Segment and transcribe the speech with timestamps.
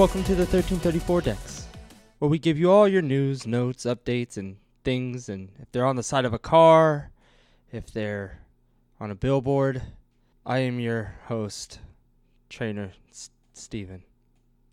[0.00, 1.66] welcome to the 1334 Dex,
[2.20, 5.28] where we give you all your news, notes, updates, and things.
[5.28, 7.10] And if they're on the side of a car,
[7.70, 8.38] if they're
[8.98, 9.82] on a billboard,
[10.46, 11.80] I am your host,
[12.48, 14.02] trainer S- Steven.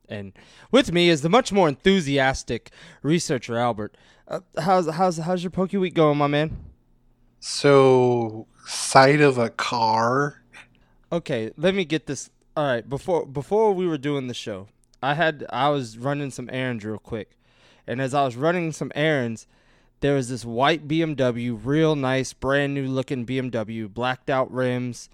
[0.07, 0.31] And
[0.71, 2.71] with me is the much more enthusiastic
[3.01, 3.97] researcher Albert.
[4.29, 6.55] Uh, how's how's how's your Poke Week going, my man?
[7.41, 10.41] So, side of a car.
[11.11, 12.29] Okay, let me get this.
[12.55, 14.69] All right, before before we were doing the show,
[15.01, 17.37] I had I was running some errands real quick,
[17.85, 19.47] and as I was running some errands,
[19.99, 25.09] there was this white BMW, real nice, brand new looking BMW, blacked out rims,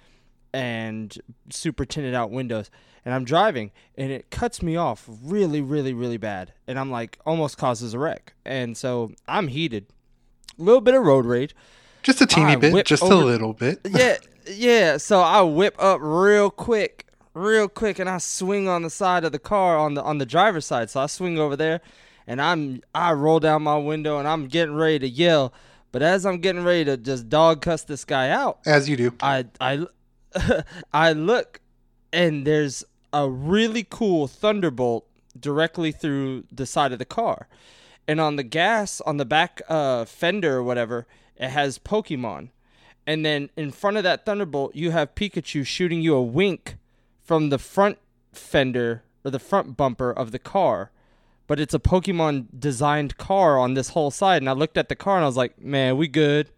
[0.53, 1.17] and
[1.49, 2.69] super tinted out windows.
[3.05, 7.19] And I'm driving, and it cuts me off really, really, really bad, and I'm like
[7.25, 8.33] almost causes a wreck.
[8.45, 9.87] And so I'm heated,
[10.57, 11.53] a little bit of road rage.
[12.01, 13.79] Just a teeny I bit, just a little bit.
[13.89, 14.17] yeah,
[14.51, 14.97] yeah.
[14.97, 19.31] So I whip up real quick, real quick, and I swing on the side of
[19.31, 20.89] the car on the on the driver's side.
[20.89, 21.81] So I swing over there,
[22.27, 25.53] and I'm I roll down my window and I'm getting ready to yell.
[25.91, 29.13] But as I'm getting ready to just dog cuss this guy out, As you do.
[29.21, 29.85] I I
[30.93, 31.59] I look,
[32.11, 35.07] and there's a really cool thunderbolt
[35.39, 37.47] directly through the side of the car,
[38.07, 41.05] and on the gas on the back uh, fender or whatever,
[41.37, 42.49] it has Pokemon,
[43.05, 46.77] and then in front of that thunderbolt you have Pikachu shooting you a wink
[47.23, 47.97] from the front
[48.31, 50.91] fender or the front bumper of the car.
[51.47, 54.95] But it's a Pokemon designed car on this whole side, and I looked at the
[54.95, 56.49] car and I was like, "Man, we good."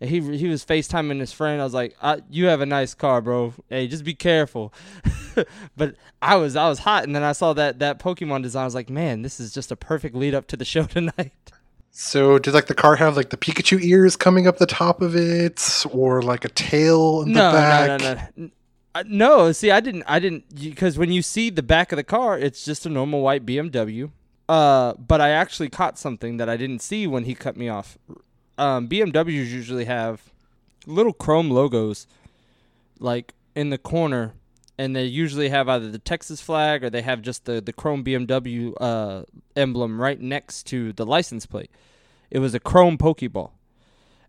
[0.00, 1.60] And he he was FaceTiming his friend.
[1.60, 3.54] I was like, I, "You have a nice car, bro.
[3.68, 4.72] Hey, just be careful."
[5.76, 8.62] but I was I was hot, and then I saw that that Pokemon design.
[8.62, 11.32] I was like, "Man, this is just a perfect lead up to the show tonight."
[11.90, 15.16] So, did like the car have like the Pikachu ears coming up the top of
[15.16, 17.88] it, or like a tail in no, the back?
[17.88, 18.50] no, no, no,
[18.96, 19.52] uh, no.
[19.52, 22.64] See, I didn't, I didn't, because when you see the back of the car, it's
[22.64, 24.10] just a normal white BMW.
[24.48, 27.98] Uh, but I actually caught something that I didn't see when he cut me off.
[28.58, 30.22] Um, BMWs usually have
[30.86, 32.06] little chrome logos,
[32.98, 34.34] like in the corner,
[34.78, 38.04] and they usually have either the Texas flag or they have just the the chrome
[38.04, 39.22] BMW uh
[39.56, 41.70] emblem right next to the license plate.
[42.30, 43.50] It was a chrome Pokeball.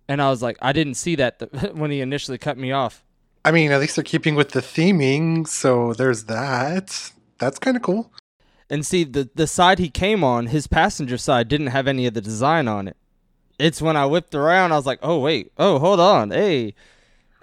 [0.09, 3.03] And I was like, I didn't see that th- when he initially cut me off.
[3.45, 7.11] I mean, at least they're keeping with the theming, so there's that.
[7.39, 8.11] That's kind of cool.
[8.69, 12.13] And see, the the side he came on, his passenger side, didn't have any of
[12.13, 12.97] the design on it.
[13.57, 16.75] It's when I whipped around, I was like, oh wait, oh hold on, hey,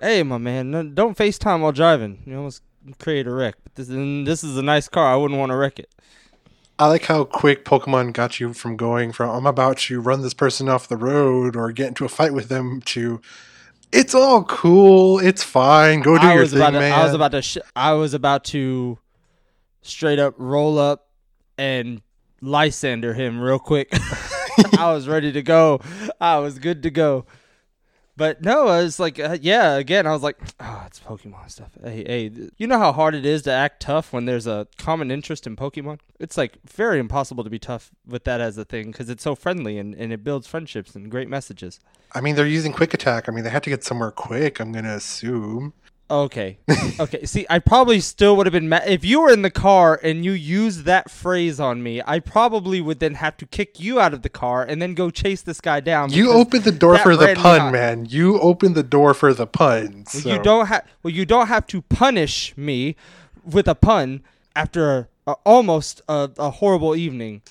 [0.01, 2.23] hey, my man, no, don't FaceTime while driving.
[2.27, 2.63] You almost
[2.99, 3.57] create a wreck.
[3.63, 5.13] But this and this is a nice car.
[5.13, 5.91] I wouldn't want to wreck it.
[6.79, 10.35] I like how quick Pokemon got you from going from I'm about to run this
[10.35, 13.21] person off the road or get into a fight with them to
[13.93, 16.93] it's all cool, it's fine, go do I your thing, to, man.
[16.93, 18.99] I was about to, sh- I was about to,
[19.83, 21.09] straight up roll up
[21.59, 22.03] and
[22.41, 23.89] Lysander him real quick.
[24.79, 25.81] I was ready to go.
[26.21, 27.27] I was good to go.
[28.17, 29.75] But no, I was like, uh, yeah.
[29.75, 31.71] Again, I was like, oh, it's Pokemon stuff.
[31.83, 35.11] Hey, hey, you know how hard it is to act tough when there's a common
[35.11, 35.99] interest in Pokemon?
[36.21, 39.35] It's like very impossible to be tough with that as a thing because it's so
[39.35, 41.81] friendly and, and it builds friendships and great messages.
[42.13, 43.29] I mean, they're using quick attack.
[43.29, 45.73] I mean, they had to get somewhere quick, I'm going to assume.
[46.11, 46.59] Okay.
[47.01, 47.25] Okay.
[47.25, 50.25] See, I probably still would have been mad if you were in the car and
[50.25, 52.03] you used that phrase on me.
[52.07, 55.11] I probably would then have to kick you out of the car and then go
[55.11, 56.11] chase this guy down.
[56.13, 58.07] You opened the door for the pun, man.
[58.07, 60.05] You opened the door for the pun.
[60.25, 60.85] Well, You don't have.
[61.03, 62.97] Well, you don't have to punish me
[63.45, 64.23] with a pun
[64.55, 67.43] after a, almost a, a horrible evening.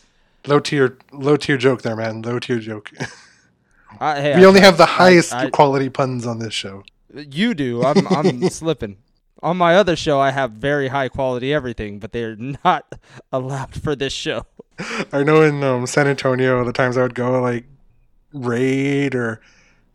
[0.46, 2.22] Low tier, low tier joke there, man.
[2.22, 2.92] Low tier joke.
[4.00, 6.84] I, hey, we I- only have the highest I- quality puns on this show.
[7.14, 7.84] You do.
[7.84, 8.08] I'm.
[8.08, 8.98] I'm slipping.
[9.42, 12.94] On my other show, I have very high quality everything, but they're not
[13.32, 14.46] allowed for this show.
[15.12, 17.66] I know in um, San Antonio, the times I would go like
[18.34, 19.42] raid or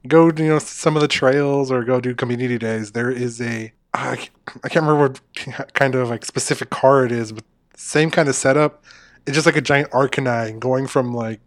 [0.07, 2.93] go, you know, some of the trails or go do community days.
[2.93, 5.21] There is a I can't remember what
[5.75, 7.45] kind of like specific car it is, but
[7.75, 8.85] same kind of setup.
[9.27, 11.41] It's just like a giant Arcanine going from like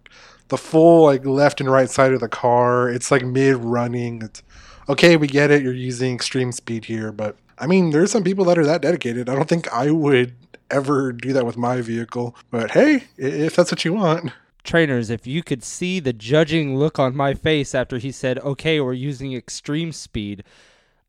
[0.49, 2.89] the full like left and right side of the car.
[2.89, 4.21] It's like mid running.
[4.21, 4.43] It's
[4.89, 5.63] okay, we get it.
[5.63, 9.29] You're using extreme speed here, but I mean, there's some people that are that dedicated.
[9.29, 10.33] I don't think I would
[10.69, 12.35] ever do that with my vehicle.
[12.49, 14.31] But hey, if that's what you want.
[14.63, 18.79] Trainers, if you could see the judging look on my face after he said, "Okay,
[18.79, 20.43] we're using extreme speed,"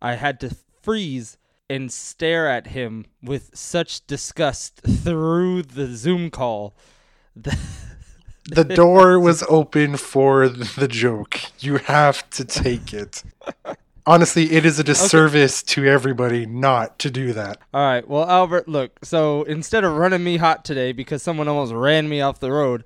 [0.01, 1.37] I had to freeze
[1.69, 6.75] and stare at him with such disgust through the Zoom call.
[8.45, 11.41] The door was open for the joke.
[11.61, 13.23] You have to take it.
[14.05, 17.59] Honestly, it is a disservice to everybody not to do that.
[17.73, 18.07] All right.
[18.07, 18.99] Well, Albert, look.
[19.05, 22.83] So instead of running me hot today because someone almost ran me off the road,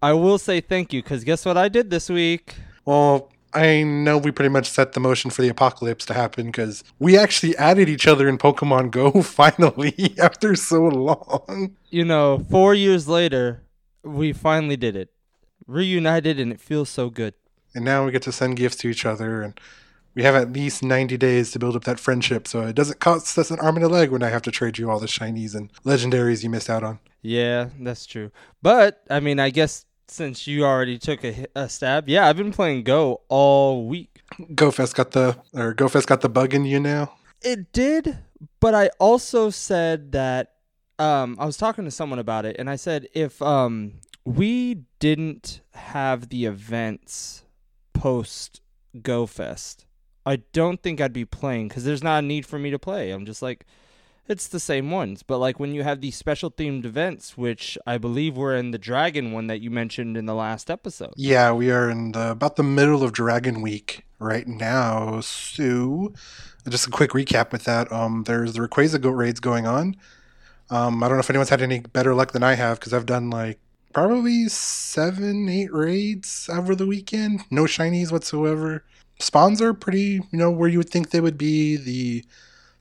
[0.00, 2.54] I will say thank you because guess what I did this week?
[2.84, 6.84] Well, I know we pretty much set the motion for the apocalypse to happen because
[6.98, 11.74] we actually added each other in Pokemon Go finally after so long.
[11.90, 13.63] You know, four years later,
[14.04, 15.10] we finally did it.
[15.66, 17.34] Reunited, and it feels so good.
[17.74, 19.58] And now we get to send gifts to each other, and
[20.14, 23.36] we have at least 90 days to build up that friendship so it doesn't cost
[23.36, 25.54] us an arm and a leg when I have to trade you all the shinies
[25.54, 27.00] and legendaries you missed out on.
[27.22, 28.30] Yeah, that's true.
[28.62, 32.52] But, I mean, I guess since you already took a, a stab, yeah, I've been
[32.52, 34.22] playing Go all week.
[34.38, 37.14] GoFest got the or GoFest got the bug in you now.
[37.42, 38.18] It did,
[38.60, 40.53] but I also said that
[40.98, 43.94] um, I was talking to someone about it, and I said if um,
[44.24, 47.44] we didn't have the events
[47.92, 48.60] post
[49.02, 49.86] Go Fest,
[50.26, 53.10] I don't think I'd be playing because there's not a need for me to play.
[53.10, 53.66] I'm just like,
[54.26, 55.22] it's the same ones.
[55.22, 58.78] But like when you have these special themed events, which I believe were in the
[58.78, 61.12] Dragon one that you mentioned in the last episode.
[61.16, 65.20] Yeah, we are in the, about the middle of Dragon Week right now.
[65.20, 66.14] So,
[66.68, 67.92] just a quick recap with that.
[67.92, 69.96] Um, there's the Rayquaza goat raids going on.
[70.70, 73.06] Um, I don't know if anyone's had any better luck than I have because I've
[73.06, 73.58] done like
[73.92, 77.42] probably seven, eight raids over the weekend.
[77.50, 78.84] No shinies whatsoever.
[79.18, 81.76] Spawns are pretty, you know, where you would think they would be.
[81.76, 82.24] The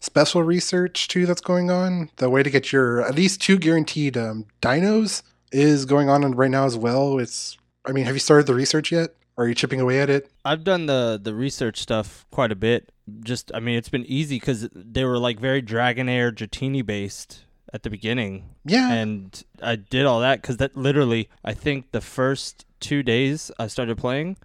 [0.02, 2.10] special research too that's going on.
[2.18, 6.52] The way to get your at least two guaranteed um, dinos is going on right
[6.52, 7.20] now as well.
[7.20, 9.16] It's, I mean, have you started the research yet?
[9.38, 10.30] Are you chipping away at it?
[10.46, 12.92] I've done the the research stuff quite a bit.
[13.22, 17.84] Just I mean, it's been easy because they were like very Dragonair Dratini based at
[17.84, 18.92] the beginning, Yeah.
[18.94, 23.66] and I did all that because that literally I think the first two days I
[23.68, 24.38] started playing,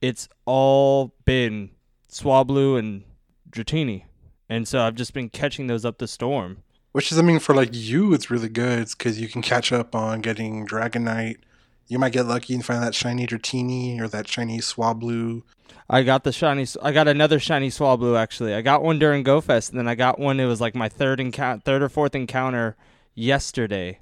[0.00, 1.70] it's all been
[2.08, 3.02] Swablu and
[3.50, 4.04] Dratini,
[4.48, 6.58] and so I've just been catching those up the storm.
[6.92, 9.96] Which is, I mean, for like you, it's really good because you can catch up
[9.96, 11.38] on getting Dragonite.
[11.86, 15.42] You might get lucky and find that shiny Dratini or that shiny Swablu.
[15.88, 16.66] I got the shiny.
[16.82, 18.54] I got another shiny Swablu actually.
[18.54, 20.40] I got one during GoFest, and then I got one.
[20.40, 22.76] It was like my third encounter, third or fourth encounter
[23.14, 24.00] yesterday,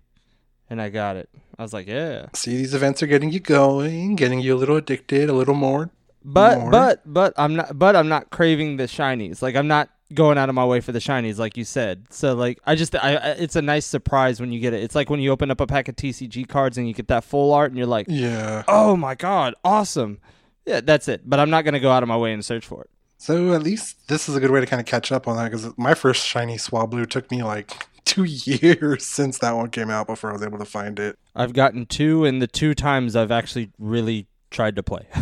[0.71, 1.29] and I got it.
[1.59, 2.27] I was like, yeah.
[2.35, 5.91] See, these events are getting you going, getting you a little addicted, a little more.
[6.25, 6.71] But More.
[6.71, 7.77] but but I'm not.
[7.77, 9.43] But I'm not craving the shinies.
[9.43, 12.07] Like I'm not going out of my way for the shinies, like you said.
[12.11, 14.83] So like I just I, I it's a nice surprise when you get it.
[14.83, 17.25] It's like when you open up a pack of TCG cards and you get that
[17.25, 18.63] full art, and you're like, Yeah.
[18.69, 20.19] oh my god, awesome.
[20.67, 21.23] Yeah, that's it.
[21.29, 22.91] But I'm not gonna go out of my way and search for it.
[23.19, 25.45] So at least this is a good way to kind of catch up on that
[25.51, 30.07] because my first shiny Swablu took me like two years since that one came out
[30.09, 31.19] before I was able to find it.
[31.35, 35.07] I've gotten two, and the two times I've actually really tried to play.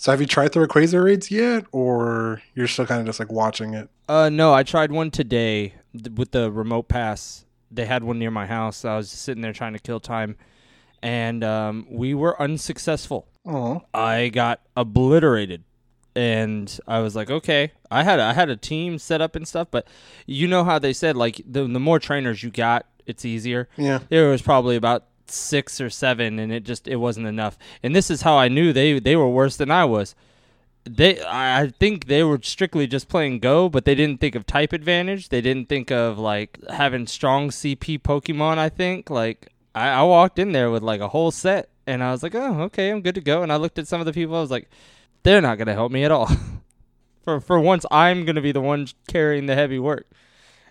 [0.00, 3.30] So have you tried the Rayquaza raids yet, or you're still kind of just like
[3.30, 3.90] watching it?
[4.08, 5.74] uh, no, I tried one today
[6.14, 7.44] with the remote pass.
[7.70, 8.86] They had one near my house.
[8.86, 10.36] I was just sitting there trying to kill time,
[11.02, 13.28] and um, we were unsuccessful.
[13.46, 15.64] Oh, I got obliterated,
[16.16, 19.68] and I was like, okay, I had I had a team set up and stuff,
[19.70, 19.86] but
[20.24, 23.68] you know how they said like the the more trainers you got, it's easier.
[23.76, 23.98] yeah.
[24.08, 27.58] there was probably about six or seven and it just it wasn't enough.
[27.82, 30.14] And this is how i knew they they were worse than i was.
[30.84, 34.72] They i think they were strictly just playing go but they didn't think of type
[34.72, 35.28] advantage.
[35.28, 39.10] They didn't think of like having strong cp pokemon i think.
[39.10, 42.34] Like i, I walked in there with like a whole set and i was like
[42.34, 43.42] oh okay i'm good to go.
[43.42, 44.36] And i looked at some of the people.
[44.36, 44.68] I was like
[45.22, 46.30] they're not gonna help me at all.
[47.22, 50.06] For for once i'm gonna be the one carrying the heavy work.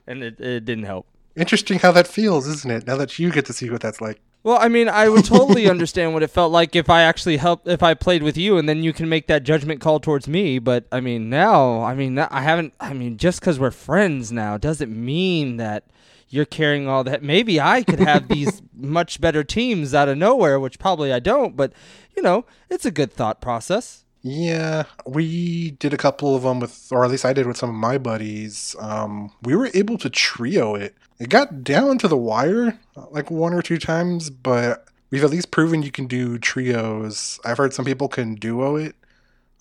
[0.07, 1.05] And it, it didn't help.
[1.35, 2.87] Interesting how that feels, isn't it?
[2.87, 4.19] Now that you get to see what that's like.
[4.41, 7.67] Well, I mean, I would totally understand what it felt like if I actually helped,
[7.67, 10.59] if I played with you, and then you can make that judgment call towards me.
[10.59, 12.73] But I mean, now, I mean, I haven't.
[12.79, 15.83] I mean, just because we're friends now doesn't mean that
[16.29, 17.23] you're carrying all that.
[17.23, 21.57] Maybe I could have these much better teams out of nowhere, which probably I don't.
[21.57, 21.73] But
[22.15, 24.05] you know, it's a good thought process.
[24.21, 27.69] Yeah, we did a couple of them with, or at least I did with some
[27.69, 28.75] of my buddies.
[28.79, 30.95] Um, we were able to trio it.
[31.19, 35.29] It got down to the wire uh, like one or two times, but we've at
[35.29, 37.39] least proven you can do trios.
[37.45, 38.95] I've heard some people can duo it.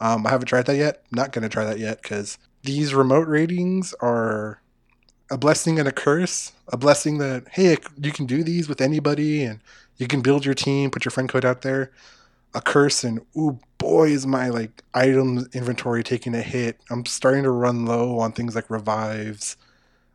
[0.00, 1.04] Um, I haven't tried that yet.
[1.12, 4.60] Not gonna try that yet because these remote ratings are
[5.30, 6.52] a blessing and a curse.
[6.68, 9.60] A blessing that hey, you can do these with anybody, and
[9.98, 11.92] you can build your team, put your friend code out there
[12.55, 16.81] a curse and ooh boy is my like item inventory taking a hit.
[16.90, 19.57] I'm starting to run low on things like revives.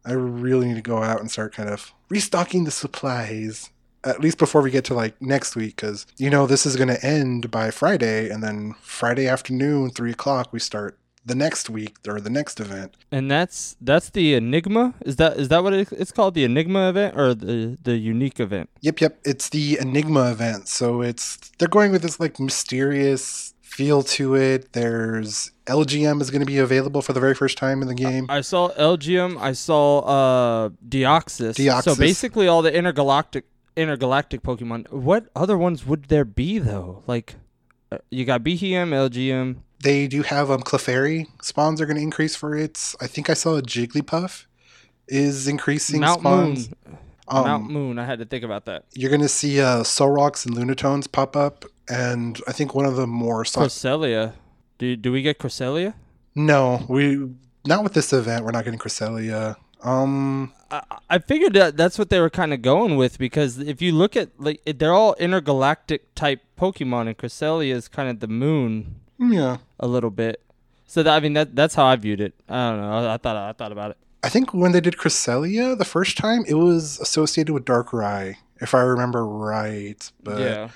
[0.06, 3.70] I really need to go out and start kind of restocking the supplies
[4.04, 6.90] at least before we get to like next week because you know this is going
[6.90, 11.96] to end by friday and then friday afternoon three o'clock we start the next week
[12.08, 12.96] or the next event.
[13.12, 14.94] And that's that's the Enigma.
[15.06, 16.34] Is that is that what it's called?
[16.34, 18.70] The Enigma event or the the unique event?
[18.82, 19.20] Yep, yep.
[19.24, 20.68] It's the Enigma event.
[20.68, 24.74] So it's they're going with this like mysterious feel to it.
[24.74, 28.28] There's Elgyem is going to be available for the very first time in the game.
[28.30, 29.40] I saw Elgyem.
[29.40, 31.84] I saw uh Deoxys.
[31.84, 34.92] So basically, all the intergalactic intergalactic Pokemon.
[34.92, 37.04] What other ones would there be though?
[37.08, 37.36] Like,
[37.92, 39.58] uh, you got Beheeyem, Elgyem.
[39.84, 42.96] They do have um Clefairy spawns are going to increase for its.
[43.02, 44.46] I think I saw a Jigglypuff
[45.08, 46.70] is increasing Mount spawns.
[46.70, 46.98] Moon.
[47.28, 48.00] Um, Mount Moon.
[48.00, 48.86] I had to think about that.
[48.94, 52.96] You're going to see uh, Solrocks and Lunatones pop up, and I think one of
[52.96, 54.34] the more so- Cresselia.
[54.78, 55.94] Do do we get Cresselia?
[56.36, 57.30] no, we
[57.66, 58.44] not with this event.
[58.44, 59.56] We're not getting Cresselia.
[59.84, 63.82] Um, I, I figured that that's what they were kind of going with because if
[63.82, 68.28] you look at like they're all intergalactic type Pokemon and Cresselia is kind of the
[68.28, 68.96] moon
[69.32, 70.42] yeah, a little bit.
[70.86, 72.34] So that I mean that that's how I viewed it.
[72.50, 72.92] I don't know.
[72.92, 73.98] I, I thought I thought about it.
[74.24, 78.74] I think when they did Cresselia the first time, it was associated with Darkrai, if
[78.74, 80.12] I remember right.
[80.24, 80.70] But yeah.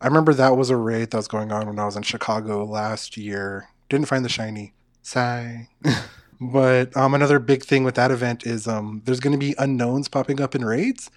[0.00, 2.64] I remember that was a raid that was going on when I was in Chicago
[2.64, 3.68] last year.
[3.88, 4.72] Didn't find the shiny.
[5.02, 5.68] Sigh.
[6.40, 10.10] but um, another big thing with that event is um, there's going to be Unowns
[10.10, 11.10] popping up in raids,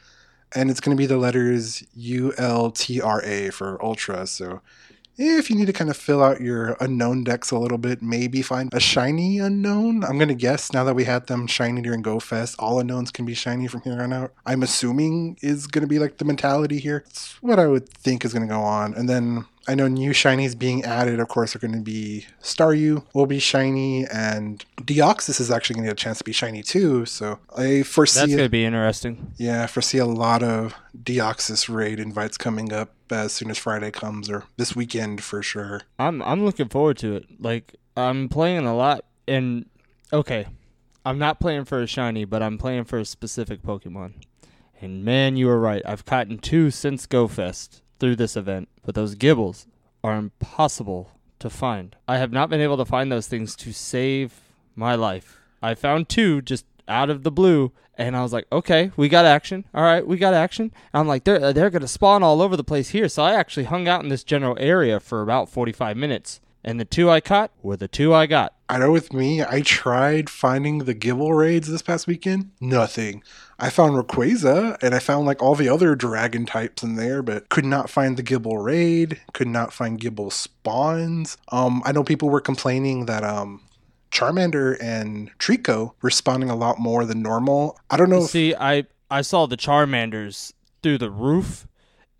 [0.53, 4.25] and it's going to be the letters U L T R A for Ultra.
[4.25, 4.61] So
[5.17, 8.41] if you need to kind of fill out your Unown dex a little bit, maybe
[8.41, 10.07] find a shiny Unown.
[10.07, 13.11] I'm going to guess now that we had them shiny during Go Fest, all Unowns
[13.11, 14.33] can be shiny from here on out.
[14.45, 17.03] I'm assuming is going to be like the mentality here.
[17.07, 18.93] It's what I would think is going to go on.
[18.93, 23.03] And then I know new shinies being added, of course, are going to be Staryu
[23.13, 26.61] will be shiny, and Deoxys is actually going to get a chance to be shiny
[26.61, 27.05] too.
[27.05, 29.33] So I foresee That's gonna be interesting.
[29.37, 33.91] yeah, I foresee a lot of Deoxys raid invites coming up as soon as Friday
[33.91, 35.81] comes, or this weekend for sure.
[35.97, 37.25] I'm I'm looking forward to it.
[37.39, 39.65] Like I'm playing a lot and
[40.13, 40.45] okay,
[41.05, 44.13] I'm not playing for a shiny, but I'm playing for a specific Pokemon.
[44.81, 45.81] And man, you were right.
[45.85, 49.67] I've caught two since Go Fest through this event, but those Gibles
[50.03, 51.95] are impossible to find.
[52.07, 54.33] I have not been able to find those things to save
[54.75, 55.39] my life.
[55.61, 59.25] I found two just out of the blue, and I was like, okay, we got
[59.25, 59.65] action.
[59.73, 60.71] All right, we got action.
[60.93, 63.09] And I'm like, they're uh, they're gonna spawn all over the place here.
[63.09, 66.85] So I actually hung out in this general area for about 45 minutes, and the
[66.85, 68.53] two I caught were the two I got.
[68.67, 72.51] I know with me, I tried finding the Gible raids this past weekend.
[72.59, 73.23] Nothing.
[73.57, 77.49] I found Rayquaza and I found like all the other dragon types in there, but
[77.49, 79.21] could not find the Gible raid.
[79.33, 81.37] Could not find Gible spawns.
[81.51, 83.61] Um, I know people were complaining that um,
[84.11, 87.79] Charmander and Treecko were spawning a lot more than normal.
[87.89, 88.23] I don't know.
[88.23, 91.67] If, See, I I saw the Charmanders through the roof,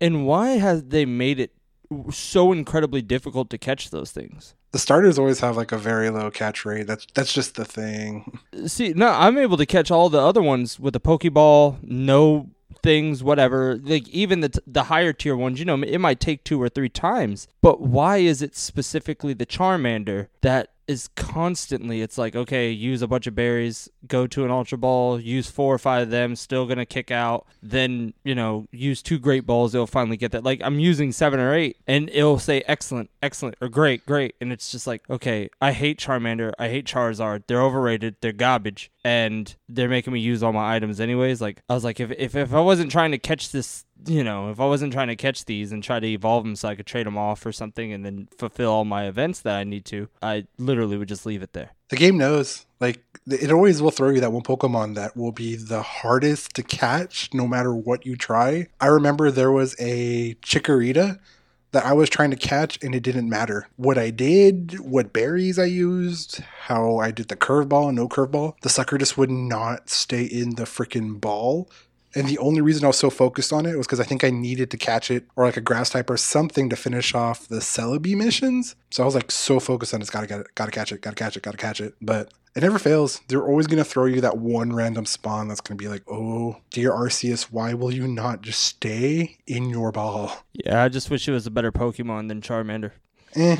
[0.00, 1.52] and why has they made it
[2.10, 4.54] so incredibly difficult to catch those things?
[4.76, 6.86] The starters always have like a very low catch rate.
[6.86, 8.38] That's that's just the thing.
[8.66, 12.50] See, no, I'm able to catch all the other ones with a Pokeball, no
[12.82, 13.76] things, whatever.
[13.82, 16.90] Like even the the higher tier ones, you know, it might take two or three
[16.90, 17.48] times.
[17.62, 22.00] But why is it specifically the Charmander that is constantly?
[22.00, 25.74] It's like okay, use a bunch of berries, go to an Ultra Ball, use four
[25.74, 27.46] or five of them, still gonna kick out.
[27.62, 30.44] Then you know, use two Great Balls, it'll finally get that.
[30.44, 34.52] Like I'm using seven or eight, and it'll say excellent, excellent, or great, great, and
[34.52, 37.44] it's just like okay, I hate Charmander, I hate Charizard.
[37.46, 38.16] They're overrated.
[38.20, 41.40] They're garbage, and they're making me use all my items anyways.
[41.40, 43.84] Like I was like, if if if I wasn't trying to catch this.
[44.04, 46.68] You know, if I wasn't trying to catch these and try to evolve them so
[46.68, 49.64] I could trade them off or something and then fulfill all my events that I
[49.64, 51.70] need to, I literally would just leave it there.
[51.88, 52.66] The game knows.
[52.78, 56.62] Like it always will throw you that one Pokemon that will be the hardest to
[56.62, 58.66] catch no matter what you try.
[58.80, 61.18] I remember there was a Chikorita
[61.72, 63.68] that I was trying to catch and it didn't matter.
[63.76, 68.54] What I did, what berries I used, how I did the curveball and no curveball,
[68.62, 71.68] the sucker just would not stay in the freaking ball.
[72.16, 74.30] And the only reason I was so focused on it was because I think I
[74.30, 77.56] needed to catch it or like a grass type or something to finish off the
[77.56, 78.74] Celebi missions.
[78.90, 81.16] So I was like so focused on it's gotta get it, gotta catch it, gotta
[81.16, 81.94] catch it, gotta catch it.
[82.00, 83.20] But it never fails.
[83.28, 86.90] They're always gonna throw you that one random spawn that's gonna be like, oh, dear
[86.90, 90.44] Arceus, why will you not just stay in your ball?
[90.54, 92.92] Yeah, I just wish it was a better Pokemon than Charmander.
[93.34, 93.56] Eh,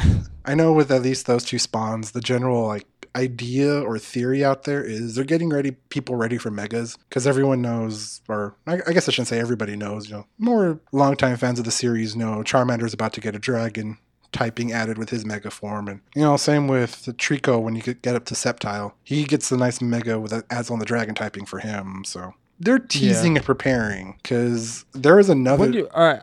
[0.46, 2.86] I know with at least those two spawns, the general like
[3.16, 7.62] idea or theory out there is they're getting ready people ready for megas because everyone
[7.62, 11.58] knows or I, I guess i shouldn't say everybody knows you know more longtime fans
[11.58, 13.98] of the series know charmander's about to get a dragon
[14.36, 15.88] typing added with his mega form.
[15.88, 18.92] And you know same with the treecko when you get get up to sceptile.
[19.02, 22.04] He gets the nice mega with adds on the dragon typing for him.
[22.04, 26.22] So they're teasing and preparing because there is another When do you, all right,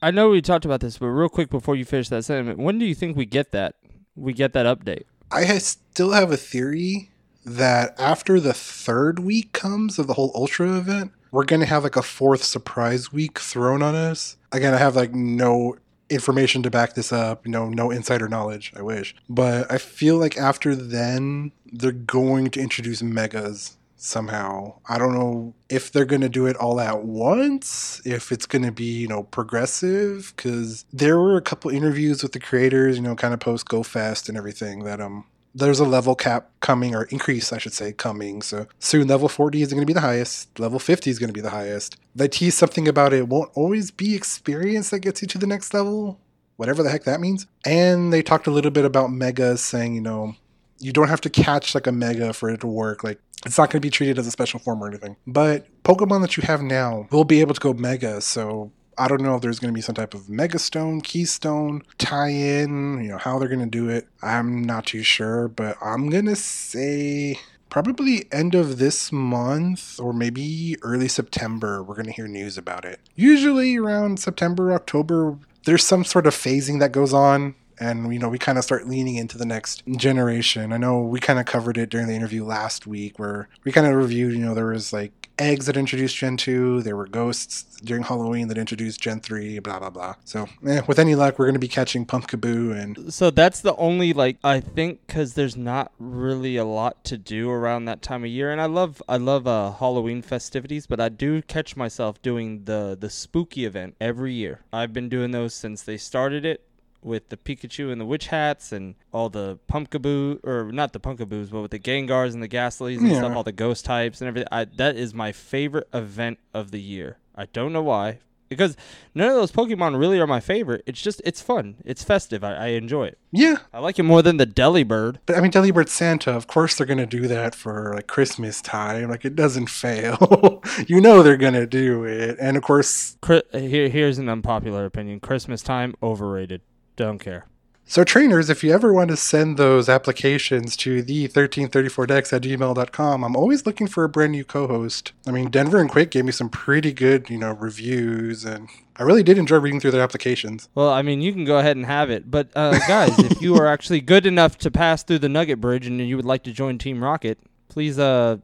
[0.00, 2.78] I know we talked about this, but real quick before you finish that sentiment, when
[2.78, 3.76] do you think we get that?
[4.14, 5.04] We get that update.
[5.32, 7.10] I still have a theory
[7.44, 11.82] that after the third week comes of the whole Ultra event, we're going to have
[11.82, 14.36] like a fourth surprise week thrown on us.
[14.52, 15.76] Again, I have like no
[16.10, 19.14] information to back this up, know, no insider knowledge, I wish.
[19.28, 24.74] But I feel like after then, they're going to introduce megas somehow.
[24.88, 28.64] I don't know if they're going to do it all at once, if it's going
[28.64, 33.02] to be, you know, progressive cuz there were a couple interviews with the creators, you
[33.02, 36.94] know, kind of post Go Fest and everything that um there's a level cap coming
[36.94, 38.42] or increase, I should say, coming.
[38.42, 40.58] So soon level 40 is going to be the highest.
[40.58, 41.96] Level 50 is going to be the highest.
[42.14, 45.74] They tease something about it won't always be experience that gets you to the next
[45.74, 46.18] level,
[46.56, 47.46] whatever the heck that means.
[47.64, 50.36] And they talked a little bit about megas, saying, you know,
[50.82, 53.04] you don't have to catch like a mega for it to work.
[53.04, 55.16] Like it's not going to be treated as a special form or anything.
[55.26, 58.20] But Pokemon that you have now will be able to go mega.
[58.20, 61.82] So I don't know if there's going to be some type of mega stone, Keystone
[61.98, 64.06] tie in, you know, how they're going to do it.
[64.22, 67.38] I'm not too sure, but I'm going to say
[67.70, 72.84] probably end of this month or maybe early September, we're going to hear news about
[72.84, 73.00] it.
[73.14, 78.28] Usually around September, October, there's some sort of phasing that goes on and you know
[78.28, 81.76] we kind of start leaning into the next generation i know we kind of covered
[81.76, 84.92] it during the interview last week where we kind of reviewed you know there was
[84.92, 86.82] like eggs that introduced Gen 2.
[86.82, 90.14] There were ghosts during Halloween that introduced Gen 3, blah, blah, blah.
[90.24, 93.12] So, eh, with any luck, we're going to be catching Pumpkaboo and.
[93.12, 97.50] So that's the only, like, I think because there's not really a lot to do
[97.50, 98.50] around that time of year.
[98.50, 102.96] And I love, I love uh, Halloween festivities, but I do catch myself doing the,
[102.98, 104.60] the spooky event every year.
[104.72, 106.64] I've been doing those since they started it
[107.02, 111.50] with the Pikachu and the witch hats and all the pumpkaboo or not the pumpkaboos,
[111.50, 113.18] but with the Gengars and the Gastlys and Yeah.
[113.18, 114.48] stuff, all the ghost types and everything.
[114.52, 117.18] I, that is my favorite event of the year.
[117.34, 118.18] I don't know why.
[118.48, 118.76] Because
[119.14, 120.82] none of those Pokemon really are my favorite.
[120.86, 121.76] It's just it's fun.
[121.86, 122.44] It's festive.
[122.44, 123.18] I, I enjoy it.
[123.30, 125.16] Yeah, I like it more than the Delibird.
[125.24, 128.60] but I mean, Delibird Santa, of course they're going to do that for like Christmas
[128.60, 129.08] time.
[129.08, 130.62] Like, it doesn't fail.
[130.86, 132.36] you know they're going to do it.
[132.38, 133.16] And of course,
[133.52, 135.20] here here's an unpopular opinion.
[135.20, 136.60] Christmas time overrated.
[136.96, 137.46] Don't care.
[137.84, 143.24] So, trainers, if you ever want to send those applications to the 1334dex at gmail.com,
[143.24, 145.12] I'm always looking for a brand new co host.
[145.26, 149.02] I mean, Denver and Quake gave me some pretty good, you know, reviews, and I
[149.02, 150.68] really did enjoy reading through their applications.
[150.74, 153.56] Well, I mean, you can go ahead and have it, but uh, guys, if you
[153.56, 156.52] are actually good enough to pass through the Nugget Bridge and you would like to
[156.52, 158.38] join Team Rocket, please uh,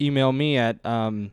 [0.00, 1.32] email me at um,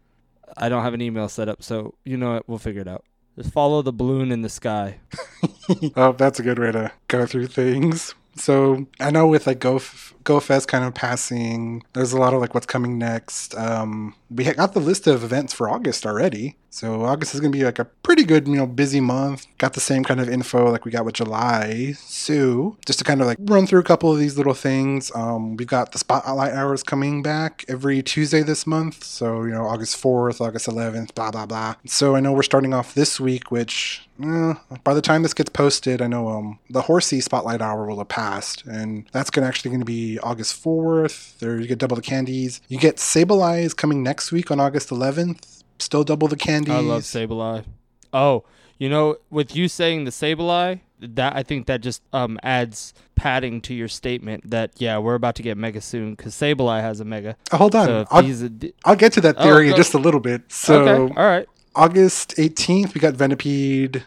[0.57, 3.05] I don't have an email set up, so you know what, we'll figure it out.
[3.38, 4.99] Just follow the balloon in the sky.
[5.95, 8.15] oh, that's a good way to go through things.
[8.36, 9.79] So I know with like Go
[10.23, 13.55] GoFest kind of passing, there's a lot of like what's coming next.
[13.55, 17.65] Um, we got the list of events for August already, so August is gonna be
[17.65, 19.45] like a pretty good, you know, busy month.
[19.57, 21.93] Got the same kind of info like we got with July.
[21.97, 25.57] So just to kind of like run through a couple of these little things, um,
[25.57, 29.03] we've got the spotlight hours coming back every Tuesday this month.
[29.03, 31.75] So you know, August fourth, August eleventh, blah blah blah.
[31.86, 34.53] So I know we're starting off this week, which eh,
[34.86, 38.07] by the time this gets posted, I know um the Horsea Spotlight Hour will have
[38.07, 41.38] passed, and that's gonna actually gonna be August fourth.
[41.39, 42.62] There you get double the candies.
[42.67, 45.63] You get Sableye is coming next week on August eleventh.
[45.80, 46.74] Still double the candies.
[46.74, 47.65] I love Sableye.
[48.13, 48.43] Oh,
[48.78, 53.62] you know, with you saying the Sableye, that I think that just um adds padding
[53.62, 57.06] to your statement that yeah, we're about to get Mega soon because Sableye has a
[57.06, 57.36] Mega.
[57.52, 59.76] Oh, hold on, So I'll, he's a d- I'll get to that Oh, theory in
[59.76, 60.43] just a little bit.
[60.52, 61.47] So okay, all right.
[61.76, 64.04] August 18th, we got Venipede.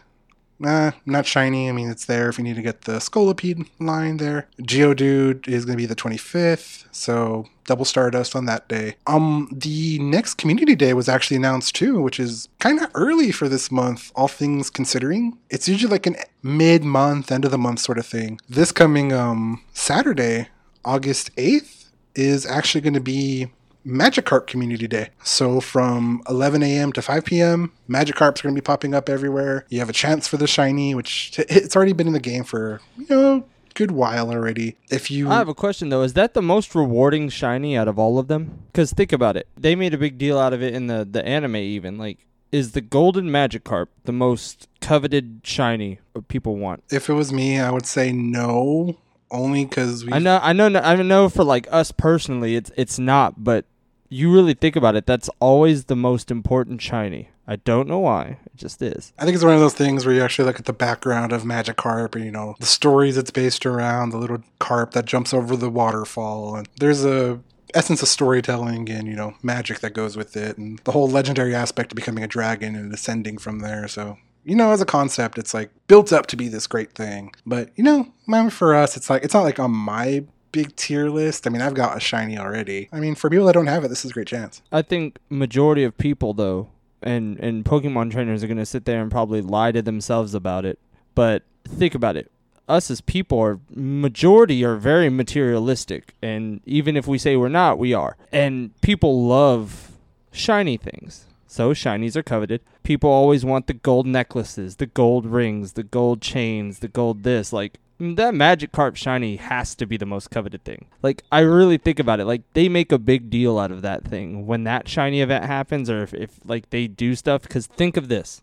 [0.57, 1.69] Nah, not shiny.
[1.69, 4.47] I mean, it's there if you need to get the Scolipede line there.
[4.61, 8.95] Geodude is going to be the 25th, so double Stardust on that day.
[9.07, 13.49] Um, the next Community Day was actually announced too, which is kind of early for
[13.49, 15.37] this month, all things considering.
[15.49, 18.39] It's usually like an mid-month, end of the month sort of thing.
[18.47, 20.49] This coming um Saturday,
[20.85, 23.51] August 8th, is actually going to be
[23.85, 25.09] Magikarp Community Day.
[25.23, 26.91] So from 11 a.m.
[26.93, 29.65] to 5 p.m., Magikarps are going to be popping up everywhere.
[29.69, 32.81] You have a chance for the shiny, which it's already been in the game for
[32.97, 33.45] you know
[33.75, 34.77] good while already.
[34.89, 36.01] If you I have a question though.
[36.01, 38.63] Is that the most rewarding shiny out of all of them?
[38.71, 39.47] Because think about it.
[39.55, 41.97] They made a big deal out of it in the the anime even.
[41.97, 46.83] Like, is the golden Magikarp the most coveted shiny people want?
[46.89, 48.97] if it was me, I would say no,
[49.29, 50.13] only because we.
[50.13, 51.29] I know, I know, I know.
[51.29, 53.43] For like us personally, it's it's not.
[53.43, 53.65] But
[54.09, 57.29] you really think about it, that's always the most important shiny.
[57.47, 58.39] I don't know why.
[58.45, 59.13] It just is.
[59.19, 61.43] I think it's one of those things where you actually look at the background of
[61.43, 65.55] Magikarp and you know the stories it's based around, the little carp that jumps over
[65.55, 67.39] the waterfall, and there's a
[67.73, 71.53] essence of storytelling and you know magic that goes with it, and the whole legendary
[71.53, 73.87] aspect of becoming a dragon and ascending from there.
[73.87, 77.33] So you know, as a concept, it's like built up to be this great thing.
[77.45, 78.11] But you know,
[78.49, 80.23] for us, it's like it's not like on my
[80.55, 82.87] big tier list, I mean, I've got a shiny already.
[82.93, 84.61] I mean, for people that don't have it, this is a great chance.
[84.71, 86.69] I think majority of people though,
[87.03, 90.79] and and Pokemon trainers are gonna sit there and probably lie to themselves about it.
[91.13, 92.31] But think about it.
[92.69, 97.77] Us as people are majority are very materialistic, and even if we say we're not,
[97.77, 98.15] we are.
[98.31, 99.91] And people love
[100.31, 101.25] shiny things.
[101.47, 102.61] So shinies are coveted.
[102.83, 107.53] People always want the gold necklaces, the gold rings, the gold chains, the gold this.
[107.53, 110.87] Like that Magikarp shiny has to be the most coveted thing.
[111.01, 112.25] Like I really think about it.
[112.25, 115.89] Like they make a big deal out of that thing when that shiny event happens,
[115.89, 117.43] or if, if like they do stuff.
[117.43, 118.41] Because think of this.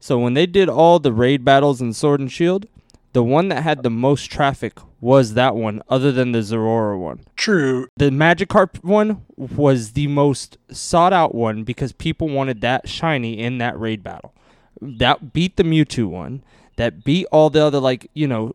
[0.00, 2.66] So when they did all the raid battles in Sword and Shield,
[3.14, 7.20] the one that had the most traffic was that one, other than the Zeraora one.
[7.36, 7.86] True.
[7.96, 13.58] The Magikarp one was the most sought out one because people wanted that shiny in
[13.58, 14.34] that raid battle.
[14.80, 16.42] That beat the Mewtwo one.
[16.76, 18.54] That beat all the other like you know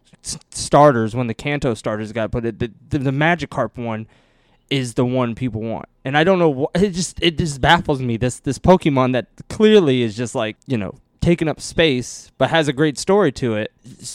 [0.52, 2.46] starters when the Kanto starters got put.
[2.46, 4.08] It the, the the Magikarp one
[4.70, 8.02] is the one people want, and I don't know what it just it just baffles
[8.02, 8.18] me.
[8.18, 12.68] This this Pokemon that clearly is just like you know taking up space but has
[12.68, 13.72] a great story to it.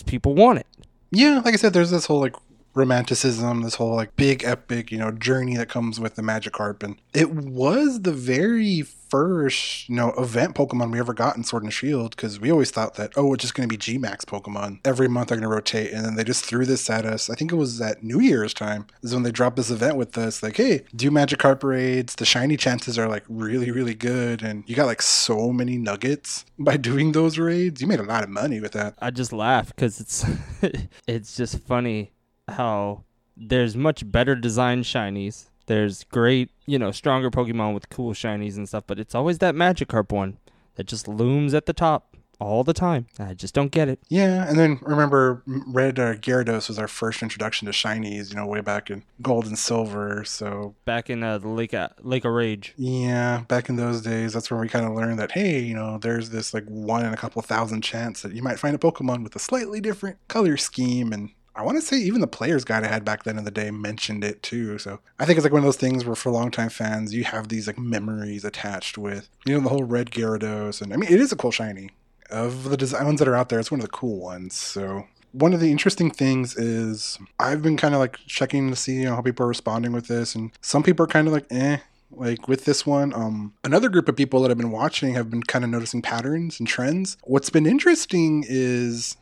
[0.07, 0.67] people want it.
[1.11, 2.35] Yeah, like I said, there's this whole like
[2.75, 6.97] romanticism, this whole like big epic, you know, journey that comes with the Magikarp, and
[7.13, 11.73] it was the very first, you know, event Pokemon we ever got in Sword and
[11.73, 14.81] Shield because we always thought that oh, it's just going to be G Max Pokemon
[14.85, 17.31] every month they're going to rotate, and then they just threw this at us.
[17.31, 20.19] I think it was at New Year's time is when they dropped this event with
[20.19, 22.17] us, like, hey, do Magikarp raids.
[22.17, 26.45] The shiny chances are like really, really good, and you got like so many nuggets
[26.59, 27.81] by doing those raids.
[27.81, 28.95] You made a lot of money with that.
[29.01, 30.25] I just laugh because it's
[31.07, 32.14] it's just funny
[32.49, 33.05] how
[33.37, 35.47] there's much better designed shinies.
[35.67, 39.55] There's great, you know, stronger Pokemon with cool shinies and stuff, but it's always that
[39.55, 40.39] Magikarp one
[40.77, 43.07] that just looms at the top all the time.
[43.19, 44.01] I just don't get it.
[44.09, 48.45] Yeah, and then remember, Red uh, Gyarados was our first introduction to shinies, you know,
[48.45, 50.25] way back in Gold and Silver.
[50.25, 52.75] So Back in uh, the Lake of, Lake of Rage.
[52.77, 55.97] yeah, back in those days, that's where we kind of learned that hey, you know,
[55.97, 59.23] there's this like one in a couple thousand chance that you might find a Pokemon
[59.23, 62.85] with a slightly different color scheme, and I want to say even the player's guide
[62.85, 64.79] I had back then in the day mentioned it too.
[64.79, 67.49] So I think it's like one of those things where for longtime fans, you have
[67.49, 71.21] these like memories attached with you know the whole Red Gyarados, and I mean it
[71.21, 71.91] is a cool shiny
[72.31, 73.61] of the designs that are out there.
[73.61, 74.55] It's one of the cool ones.
[74.55, 78.95] So one of the interesting things is I've been kind of like checking to see
[78.95, 81.47] you know how people are responding with this, and some people are kind of like
[81.51, 81.79] eh.
[82.17, 85.43] Like with this one, um, another group of people that I've been watching have been
[85.43, 87.17] kind of noticing patterns and trends.
[87.25, 89.17] What's been interesting is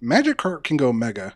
[0.00, 1.34] Magic Magikarp can go mega.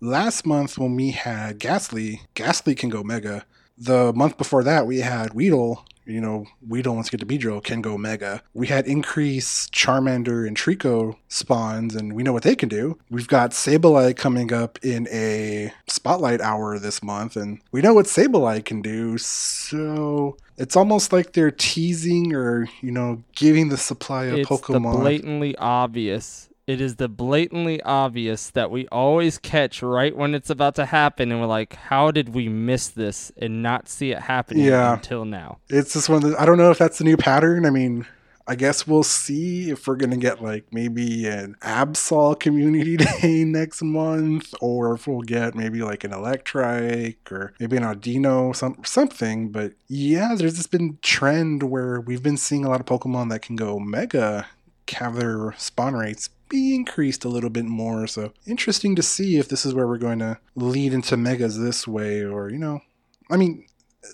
[0.00, 3.44] Last month when we had Gastly, Gastly can go mega.
[3.76, 5.84] The month before that we had Weedle.
[6.06, 8.42] You know, Weedle once get to Beedrill can go mega.
[8.52, 12.98] We had increased Charmander and Treecko spawns, and we know what they can do.
[13.08, 18.04] We've got Sableye coming up in a spotlight hour this month, and we know what
[18.04, 19.16] Sableye can do.
[19.16, 24.92] So it's almost like they're teasing or you know giving the supply of It's Pokemon.
[24.92, 26.50] the blatantly obvious.
[26.66, 31.30] It is the blatantly obvious that we always catch right when it's about to happen,
[31.30, 34.94] and we're like, "How did we miss this and not see it happening Yeah.
[34.94, 37.66] until now?" it's just one of the, I don't know if that's the new pattern.
[37.66, 38.06] I mean,
[38.46, 43.82] I guess we'll see if we're gonna get like maybe an Absol community day next
[43.82, 49.50] month, or if we'll get maybe like an Electrike or maybe an Audino, some something.
[49.50, 53.42] But yeah, there's this been trend where we've been seeing a lot of Pokemon that
[53.42, 54.46] can go Mega
[54.96, 58.06] have their spawn rates be increased a little bit more.
[58.06, 61.88] So interesting to see if this is where we're going to lead into megas this
[61.88, 62.80] way, or you know,
[63.28, 63.66] I mean,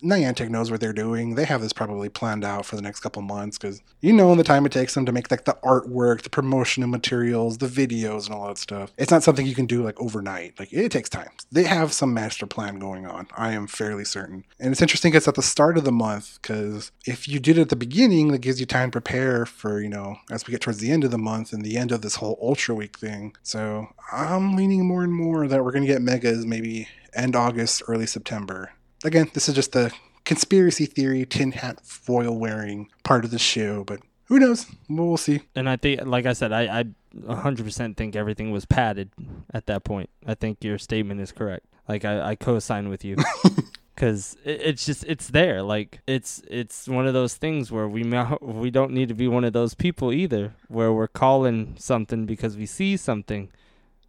[0.02, 1.34] Niantic knows what they're doing.
[1.34, 4.44] They have this probably planned out for the next couple months because you know the
[4.44, 8.34] time it takes them to make like the artwork, the promotional materials, the videos, and
[8.34, 8.92] all that stuff.
[8.96, 10.58] It's not something you can do like overnight.
[10.58, 11.30] Like it takes time.
[11.52, 13.26] They have some master plan going on.
[13.36, 14.44] I am fairly certain.
[14.58, 15.14] And it's interesting.
[15.14, 18.28] It's at the start of the month because if you did it at the beginning,
[18.28, 21.04] that gives you time to prepare for you know as we get towards the end
[21.04, 23.34] of the month and the end of this whole Ultra Week thing.
[23.42, 28.06] So I'm leaning more and more that we're gonna get megas maybe end August, early
[28.06, 28.70] September
[29.04, 29.92] again, this is just the
[30.24, 34.66] conspiracy theory, tin hat foil wearing part of the show, but who knows?
[34.88, 35.42] We'll, see.
[35.56, 36.84] And I think, like I said, I I
[37.16, 39.10] 100% think everything was padded
[39.52, 40.08] at that point.
[40.24, 41.66] I think your statement is correct.
[41.88, 43.16] Like I, I co-sign with you.
[43.96, 48.02] Cause it's just it's there, like it's it's one of those things where we
[48.40, 52.56] we don't need to be one of those people either, where we're calling something because
[52.56, 53.50] we see something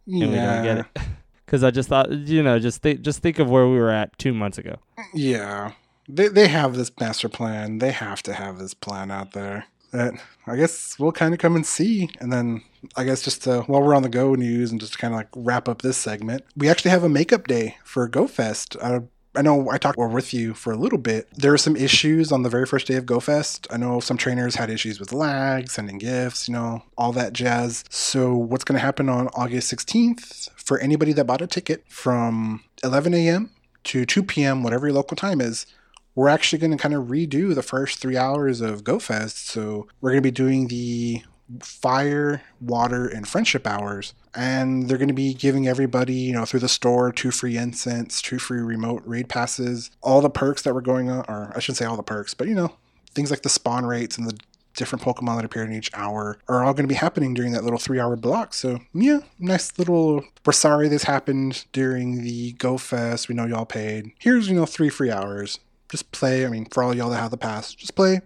[0.06, 0.86] Yeah, and we don't get it.
[1.52, 4.18] Because I just thought, you know, just think, just think of where we were at
[4.18, 4.76] two months ago.
[5.12, 5.72] yeah.
[6.08, 7.76] They they have this master plan.
[7.76, 9.66] They have to have this plan out there.
[9.90, 10.14] that
[10.46, 12.08] I guess we'll kind of come and see.
[12.20, 12.62] And then
[12.96, 15.28] I guess just to, while we're on the Go news and just kind of like
[15.36, 18.78] wrap up this segment, we actually have a makeup day for GoFest.
[18.80, 19.00] Uh,
[19.34, 21.28] I know I talked with you for a little bit.
[21.34, 23.66] There were some issues on the very first day of GoFest.
[23.70, 27.84] I know some trainers had issues with lag, sending gifts, you know, all that jazz.
[27.88, 32.64] So, what's going to happen on August 16th for anybody that bought a ticket from
[32.84, 33.50] 11 a.m.
[33.84, 35.66] to 2 p.m., whatever your local time is?
[36.14, 39.46] We're actually going to kind of redo the first three hours of GoFest.
[39.46, 41.22] So, we're going to be doing the
[41.60, 44.14] fire, water, and friendship hours.
[44.34, 48.22] And they're going to be giving everybody, you know, through the store, two free incense,
[48.22, 51.78] two free remote raid passes, all the perks that were going on, or I shouldn't
[51.78, 52.74] say all the perks, but you know,
[53.14, 54.38] things like the spawn rates and the
[54.74, 57.64] different Pokemon that appear in each hour are all going to be happening during that
[57.64, 58.54] little three hour block.
[58.54, 60.24] So, yeah, nice little.
[60.44, 63.28] We're sorry this happened during the Go Fest.
[63.28, 64.12] We know y'all paid.
[64.18, 65.60] Here's, you know, three free hours.
[65.90, 66.46] Just play.
[66.46, 68.20] I mean, for all y'all that have the pass, just play.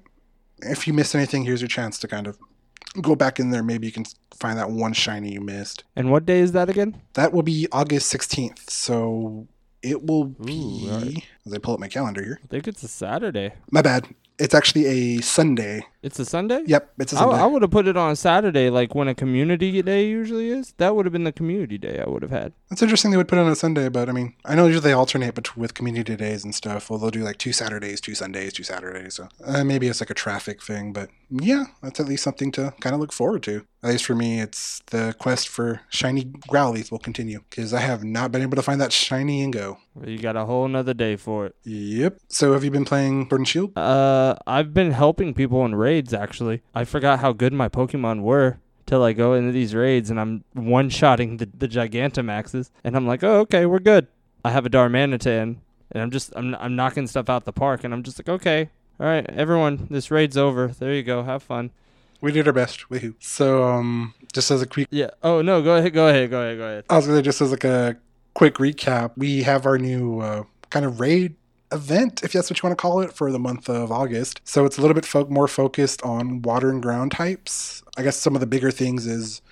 [0.62, 2.38] If you miss anything, here's your chance to kind of
[3.02, 3.62] go back in there.
[3.62, 4.04] Maybe you can
[4.34, 5.84] find that one shiny you missed.
[5.94, 7.02] And what day is that again?
[7.14, 8.70] That will be August 16th.
[8.70, 9.48] So
[9.82, 10.86] it will be.
[10.86, 11.24] Ooh, right.
[11.44, 12.40] As I pull up my calendar here.
[12.42, 13.52] I think it's a Saturday.
[13.70, 14.06] My bad.
[14.38, 15.86] It's actually a Sunday.
[16.06, 16.62] It's a Sunday?
[16.66, 17.36] Yep, it's a I, Sunday.
[17.36, 20.72] I would have put it on a Saturday, like when a community day usually is.
[20.78, 22.52] That would have been the community day I would have had.
[22.70, 24.84] It's interesting they would put it on a Sunday, but I mean, I know usually
[24.84, 26.88] they alternate bet- with community days and stuff.
[26.90, 29.14] Well, they'll do like two Saturdays, two Sundays, two Saturdays.
[29.14, 32.72] So uh, maybe it's like a traffic thing, but yeah, that's at least something to
[32.80, 33.66] kind of look forward to.
[33.82, 38.02] At least for me, it's the quest for shiny Growlithe will continue because I have
[38.04, 39.78] not been able to find that shiny and go.
[39.94, 41.56] Well, You got a whole nother day for it.
[41.64, 42.18] Yep.
[42.28, 43.78] So have you been playing Sword and Shield?
[43.78, 46.62] Uh, I've been helping people in raids actually.
[46.74, 50.44] I forgot how good my Pokemon were till I go into these raids and I'm
[50.52, 54.06] one shotting the, the Gigantamaxes and I'm like, oh okay, we're good.
[54.44, 55.56] I have a Darmanitan
[55.92, 58.70] and I'm just I'm I'm knocking stuff out the park and I'm just like, okay,
[58.98, 60.68] all right, everyone, this raid's over.
[60.68, 61.70] There you go, have fun.
[62.20, 62.88] We did our best.
[62.88, 63.14] Woohoo.
[63.18, 65.10] So um, just as a quick Yeah.
[65.22, 66.84] Oh no, go ahead, go ahead, go ahead, go ahead.
[66.88, 67.96] I was gonna just as like a
[68.34, 71.34] quick recap, we have our new uh, kind of raid
[71.72, 74.40] event, if that's what you want to call it, for the month of August.
[74.44, 77.82] So it's a little bit fo- more focused on water and ground types.
[77.96, 79.42] I guess some of the bigger things is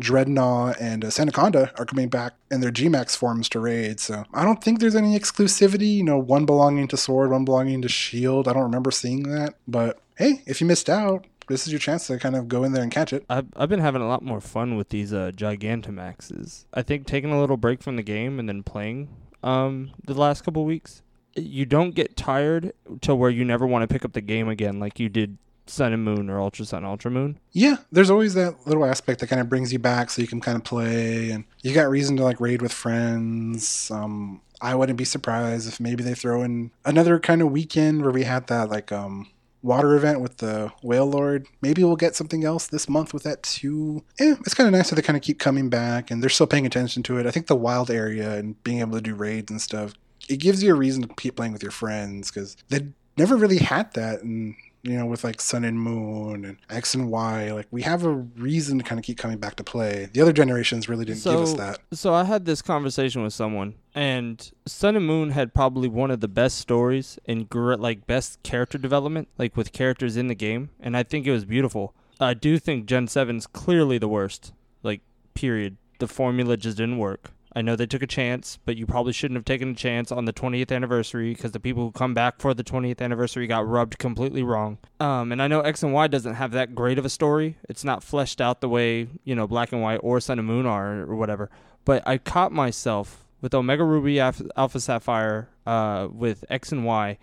[0.00, 4.00] Drednaw and uh, are coming back in their Gmax forms to raid.
[4.00, 5.96] So I don't think there's any exclusivity.
[5.96, 8.48] You know, one belonging to Sword, one belonging to Shield.
[8.48, 9.54] I don't remember seeing that.
[9.68, 12.72] But hey, if you missed out, this is your chance to kind of go in
[12.72, 13.24] there and catch it.
[13.28, 16.64] I've, I've been having a lot more fun with these uh, Gigantamaxes.
[16.72, 19.08] I think taking a little break from the game and then playing
[19.42, 21.02] um, the last couple weeks,
[21.34, 24.78] you don't get tired to where you never want to pick up the game again
[24.80, 27.38] like you did Sun and Moon or Ultra Sun, Ultra Moon.
[27.52, 30.40] Yeah, there's always that little aspect that kind of brings you back so you can
[30.40, 33.90] kind of play and you got reason to like raid with friends.
[33.90, 38.12] Um I wouldn't be surprised if maybe they throw in another kind of weekend where
[38.12, 39.28] we had that like um
[39.62, 41.46] water event with the Wailord.
[41.60, 44.04] Maybe we'll get something else this month with that too.
[44.18, 46.46] Yeah, it's kind of nice that they kind of keep coming back and they're still
[46.46, 47.26] paying attention to it.
[47.26, 49.94] I think the wild area and being able to do raids and stuff,
[50.28, 53.58] it gives you a reason to keep playing with your friends because they never really
[53.58, 57.68] had that and you know, with like Sun and Moon and X and Y, like
[57.70, 60.08] we have a reason to kind of keep coming back to play.
[60.12, 61.78] The other generations really didn't give us that.
[61.92, 66.18] So I had this conversation with someone, and Sun and Moon had probably one of
[66.18, 70.70] the best stories and gr- like best character development, like with characters in the game,
[70.80, 71.94] and I think it was beautiful.
[72.20, 74.52] I do think Gen 7's clearly the worst.
[74.82, 75.00] Like,
[75.34, 75.76] period.
[75.98, 77.30] The formula just didn't work.
[77.54, 80.24] I know they took a chance, but you probably shouldn't have taken a chance on
[80.24, 83.98] the 20th anniversary because the people who come back for the 20th anniversary got rubbed
[83.98, 84.78] completely wrong.
[85.00, 87.58] Um, and I know X and Y doesn't have that great of a story.
[87.68, 90.64] It's not fleshed out the way, you know, Black and White or Sun and Moon
[90.64, 91.50] are or whatever.
[91.84, 97.18] But I caught myself with Omega Ruby, Alpha, Sapphire, uh, with X and Y,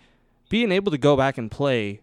[0.49, 2.01] being able to go back and play,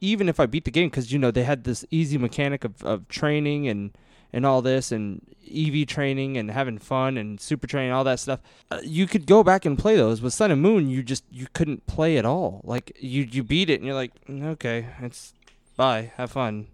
[0.00, 2.82] even if I beat the game, because you know they had this easy mechanic of,
[2.84, 3.90] of training and
[4.32, 5.20] and all this and
[5.52, 8.40] EV training and having fun and super training all that stuff.
[8.70, 10.22] Uh, you could go back and play those.
[10.22, 12.60] With Sun and Moon, you just you couldn't play at all.
[12.64, 15.34] Like you you beat it and you're like, "Mm, okay, it's
[15.76, 16.68] bye, have fun.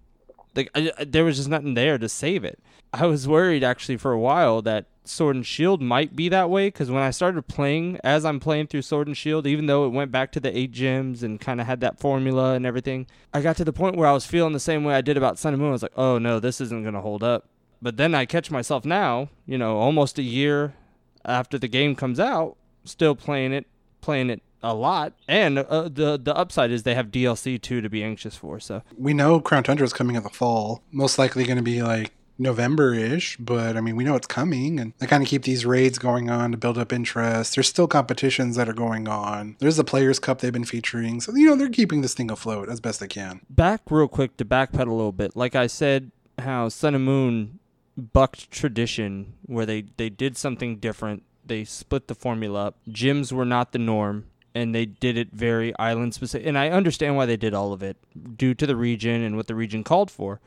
[0.55, 2.59] Like I, I- there was just nothing there to save it.
[2.99, 6.69] I was worried actually for a while that Sword and Shield might be that way
[6.69, 9.91] because when I started playing, as I'm playing through Sword and Shield, even though it
[9.91, 13.43] went back to the eight gems and kind of had that formula and everything, I
[13.43, 15.53] got to the point where I was feeling the same way I did about Sun
[15.53, 15.71] and Moon.
[15.71, 17.49] I was like, oh no, this isn't gonna hold up.
[17.83, 20.75] But then I catch myself now, you know, almost a year
[21.25, 23.67] after the game comes out, still playing it,
[24.01, 25.13] playing it a lot.
[25.29, 28.59] And uh, the the upside is they have DLC too to be anxious for.
[28.59, 30.83] So We know Crown Tundra is coming in the fall.
[30.91, 34.79] Most likely going to be like November ish, but I mean, we know it's coming
[34.79, 37.55] and they kind of keep these raids going on to build up interest.
[37.55, 39.57] There's still competitions that are going on.
[39.59, 41.21] There's the Players' Cup they've been featuring.
[41.21, 43.41] So, you know, they're keeping this thing afloat as best they can.
[43.49, 45.37] Back real quick to backpedal a little bit.
[45.37, 47.59] Like I said, how Sun and Moon
[47.97, 51.23] bucked tradition where they, they did something different.
[51.45, 52.77] They split the formula up.
[52.89, 56.47] Gyms were not the norm and they did it very island specific.
[56.47, 57.99] And I understand why they did all of it
[58.37, 60.41] due to the region and what the region called for.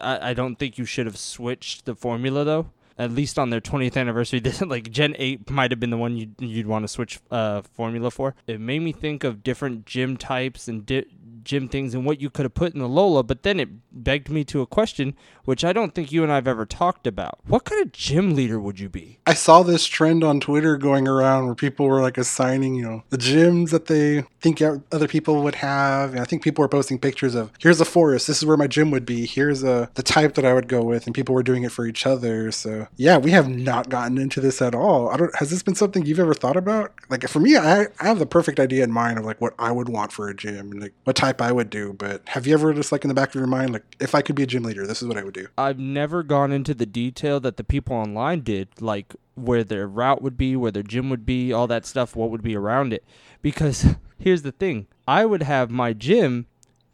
[0.00, 2.70] I, I don't think you should have switched the formula though.
[2.96, 6.34] At least on their 20th anniversary, like Gen 8 might have been the one you'd,
[6.40, 8.34] you'd want to switch uh, formula for.
[8.48, 11.06] It made me think of different gym types and di-
[11.48, 14.44] gym things and what you could have put in Alola, but then it begged me
[14.44, 17.38] to a question, which I don't think you and I have ever talked about.
[17.46, 19.18] What kind of gym leader would you be?
[19.26, 23.02] I saw this trend on Twitter going around where people were like assigning, you know,
[23.08, 26.12] the gyms that they think other people would have.
[26.12, 28.66] And I think people were posting pictures of here's a forest, this is where my
[28.66, 31.34] gym would be, here's a uh, the type that I would go with, and people
[31.34, 32.50] were doing it for each other.
[32.52, 35.08] So yeah, we have not gotten into this at all.
[35.10, 36.92] I don't has this been something you've ever thought about?
[37.08, 39.72] Like for me, I, I have the perfect idea in mind of like what I
[39.72, 41.92] would want for a gym and like what type I would do.
[41.92, 44.22] But have you ever just like in the back of your mind, like if I
[44.22, 45.48] could be a gym leader, this is what I would do?
[45.56, 50.22] I've never gone into the detail that the people online did, like where their route
[50.22, 53.04] would be, where their gym would be, all that stuff, what would be around it.
[53.42, 56.46] Because here's the thing I would have my gym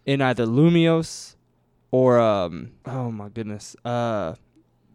[0.04, 1.36] in either Lumiose
[1.90, 4.34] or, um, oh my goodness, uh,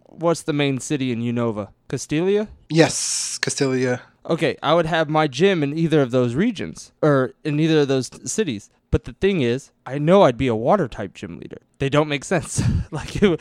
[0.04, 1.70] what's the main city in Unova?
[1.88, 2.48] Castelia?
[2.70, 4.02] Yes, Castelia.
[4.26, 7.88] Okay, I would have my gym in either of those regions or in either of
[7.88, 8.70] those cities.
[8.92, 11.60] But the thing is, I know I'd be a water type gym leader.
[11.78, 12.62] They don't make sense.
[12.92, 13.40] like, it,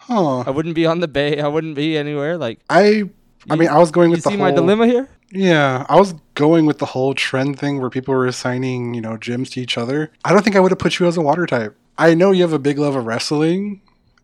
[0.00, 0.40] huh.
[0.40, 1.40] I wouldn't be on the bay.
[1.40, 2.38] I wouldn't be anywhere.
[2.38, 3.04] Like, I,
[3.50, 5.08] I mean, I was going with you the see whole, my dilemma here.
[5.30, 9.16] Yeah, I was going with the whole trend thing where people were assigning, you know,
[9.16, 10.12] gyms to each other.
[10.24, 11.76] I don't think I would have put you as a water type.
[11.98, 13.80] I know you have a big love of wrestling,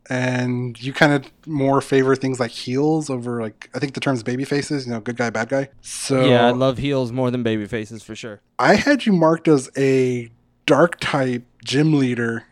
[0.08, 4.22] and you kind of more favor things like heels over like I think the term's
[4.22, 5.68] baby faces, you know, good guy, bad guy.
[5.80, 8.40] So yeah, I love heels more than baby faces for sure.
[8.58, 10.30] I had you marked as a
[10.66, 12.44] dark type gym leader.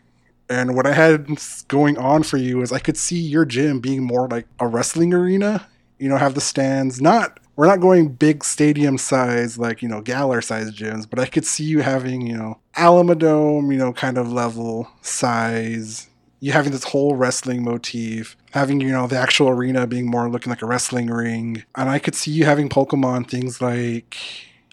[0.49, 4.03] And what I had going on for you is I could see your gym being
[4.03, 5.67] more like a wrestling arena.
[5.97, 6.99] You know, have the stands.
[6.99, 11.25] Not we're not going big stadium size like you know Galar size gyms, but I
[11.25, 16.07] could see you having you know Alamodome, you know, kind of level size.
[16.41, 20.49] You having this whole wrestling motif, having you know the actual arena being more looking
[20.49, 24.17] like a wrestling ring, and I could see you having Pokemon things like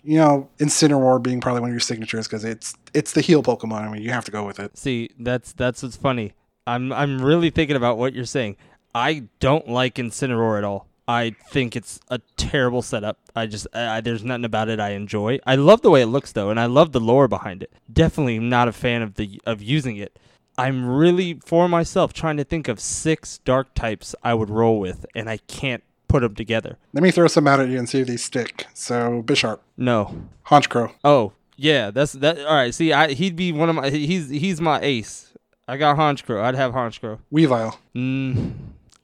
[0.09, 3.83] you know, Incineroar being probably one of your signatures because it's it's the heel Pokemon.
[3.83, 4.76] I mean, you have to go with it.
[4.76, 6.33] See, that's that's what's funny.
[6.66, 8.57] I'm I'm really thinking about what you're saying.
[8.94, 10.87] I don't like Incineroar at all.
[11.07, 13.18] I think it's a terrible setup.
[13.35, 15.40] I just I, there's nothing about it I enjoy.
[15.46, 17.72] I love the way it looks though, and I love the lore behind it.
[17.92, 20.18] Definitely not a fan of the of using it.
[20.59, 25.07] I'm really for myself trying to think of six dark types I would roll with,
[25.14, 26.77] and I can't put them together.
[26.92, 28.66] Let me throw some out at you and see if they stick.
[28.75, 29.61] So Bisharp.
[29.77, 30.29] No.
[30.47, 30.92] Honchkrow.
[31.05, 32.38] Oh yeah, that's that.
[32.40, 32.75] All right.
[32.75, 33.90] See, I he'd be one of my.
[33.90, 35.33] He's he's my ace.
[35.66, 36.42] I got Honchkrow.
[36.42, 37.18] I'd have Honchkrow.
[37.33, 37.77] Weavile.
[37.94, 38.55] Mm,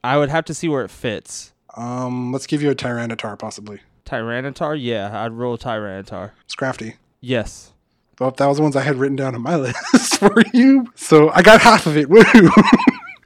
[0.03, 1.53] I would have to see where it fits.
[1.77, 3.81] Um, let's give you a Tyranitar possibly.
[4.07, 6.31] Tyranitar, yeah, I'd roll Tyranitar.
[6.49, 6.95] Scrafty.
[7.21, 7.73] Yes.
[8.19, 9.57] Well, that was the ones I had written down on my
[9.93, 10.93] list for you.
[10.95, 12.09] So I got half of it.
[12.11, 12.23] Woo!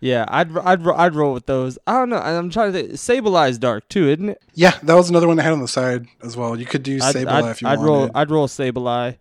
[0.01, 1.79] Yeah, I'd I'd I'd roll with those.
[1.87, 2.19] I don't know.
[2.19, 2.93] I'm trying to think.
[2.93, 4.43] Sableye dark too, isn't it?
[4.55, 6.59] Yeah, that was another one I had on the side as well.
[6.59, 7.91] You could do Sableye I'd, I'd, if you I'd wanted.
[7.91, 8.11] roll.
[8.15, 9.17] I'd roll Sableye.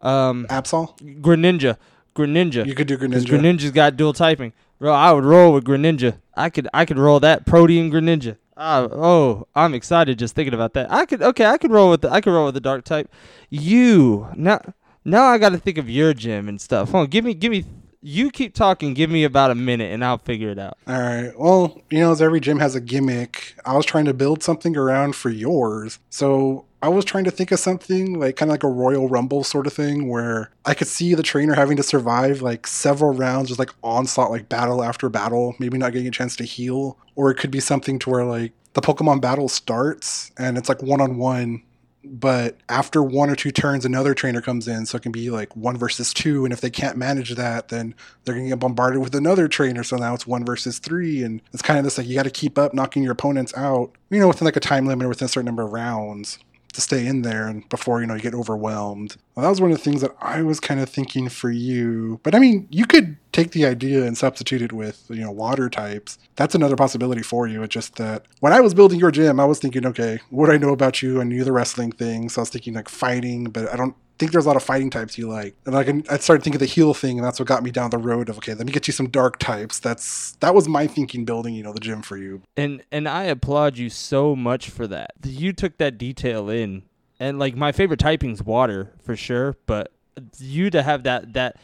[0.00, 0.96] Um, Absol.
[1.20, 1.76] Greninja.
[2.14, 2.66] Greninja.
[2.66, 3.26] You could do Greninja.
[3.26, 4.52] Greninja's got dual typing.
[4.78, 6.18] Bro, I would roll with Greninja.
[6.36, 8.36] I could I could roll that Protean Greninja.
[8.56, 10.92] Uh, oh, I'm excited just thinking about that.
[10.92, 13.10] I could okay, I could roll with the I could roll with the dark type.
[13.50, 14.60] You now
[15.08, 16.90] now I got to think of your gym and stuff.
[16.90, 17.64] Hold on, give me give me
[18.00, 18.94] you keep talking.
[18.94, 20.78] Give me about a minute, and I'll figure it out.
[20.86, 21.32] All right.
[21.38, 24.76] Well, you know, as every gym has a gimmick, I was trying to build something
[24.76, 25.98] around for yours.
[26.10, 29.42] So I was trying to think of something like kind of like a Royal Rumble
[29.42, 33.48] sort of thing where I could see the trainer having to survive like several rounds,
[33.48, 36.96] just like onslaught, like battle after battle, maybe not getting a chance to heal.
[37.16, 40.82] Or it could be something to where like the Pokemon battle starts and it's like
[40.82, 41.62] one on one
[42.10, 45.54] but after one or two turns another trainer comes in so it can be like
[45.56, 47.94] one versus two and if they can't manage that then
[48.24, 51.42] they're going to get bombarded with another trainer so now it's one versus three and
[51.52, 54.18] it's kind of this like you got to keep up knocking your opponents out you
[54.18, 56.38] know within like a time limit or within a certain number of rounds
[56.72, 59.16] to stay in there and before you know you get overwhelmed.
[59.34, 62.20] Well, that was one of the things that i was kind of thinking for you
[62.22, 65.70] but i mean you could take the idea and substitute it with you know water
[65.70, 67.62] types, that's another possibility for you.
[67.62, 70.56] It's just that when I was building your gym, I was thinking, okay, what I
[70.56, 71.20] know about you?
[71.20, 74.32] I knew the wrestling thing, so I was thinking like fighting, but I don't think
[74.32, 75.54] there's a lot of fighting types you like.
[75.64, 77.90] And like I started thinking of the heel thing, and that's what got me down
[77.90, 79.78] the road of okay, let me get you some dark types.
[79.78, 82.42] That's that was my thinking building, you know, the gym for you.
[82.56, 85.12] And and I applaud you so much for that.
[85.24, 86.82] You took that detail in.
[87.20, 89.92] And like my favorite typing's water for sure, but
[90.38, 91.56] you to have that that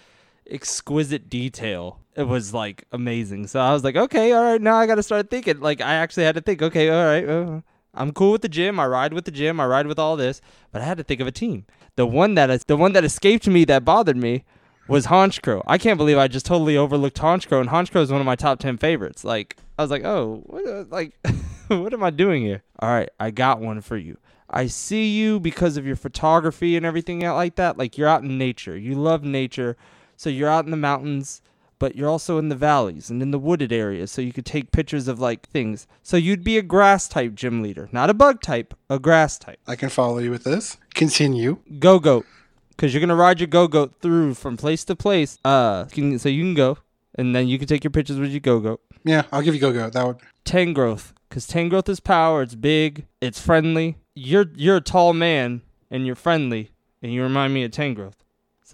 [0.50, 4.86] exquisite detail it was like amazing so i was like okay all right now i
[4.86, 7.60] gotta start thinking like i actually had to think okay all right uh,
[7.94, 10.40] i'm cool with the gym i ride with the gym i ride with all this
[10.70, 11.64] but i had to think of a team
[11.96, 14.44] the one that the one that escaped me that bothered me
[14.88, 15.62] was Honchkrow.
[15.66, 18.58] I can't believe I just totally overlooked Honchkrow, and Honchkrow is one of my top
[18.58, 19.24] ten favorites.
[19.24, 21.14] Like I was like, oh, what, uh, like,
[21.68, 22.62] what am I doing here?
[22.80, 24.18] All right, I got one for you.
[24.50, 27.78] I see you because of your photography and everything like that.
[27.78, 28.76] Like you're out in nature.
[28.76, 29.76] You love nature.
[30.16, 31.42] So you're out in the mountains,
[31.78, 34.10] but you're also in the valleys and in the wooded areas.
[34.10, 35.86] So you could take pictures of like things.
[36.02, 39.58] So you'd be a grass type gym leader, not a bug type, a grass type.
[39.66, 40.76] I can follow you with this.
[40.94, 41.58] Continue.
[41.78, 42.24] Gogoat.
[42.76, 45.38] Cause you're gonna ride your Gogoat through from place to place.
[45.44, 46.78] Uh, so you can go,
[47.14, 48.78] and then you can take your pictures with your Gogoat.
[49.04, 49.92] Yeah, I'll give you Gogoat.
[49.92, 50.16] That would.
[50.44, 52.42] Tangrowth, cause Tangrowth is power.
[52.42, 53.06] It's big.
[53.20, 53.98] It's friendly.
[54.16, 58.23] You're you're a tall man and you're friendly, and you remind me of Tangrowth.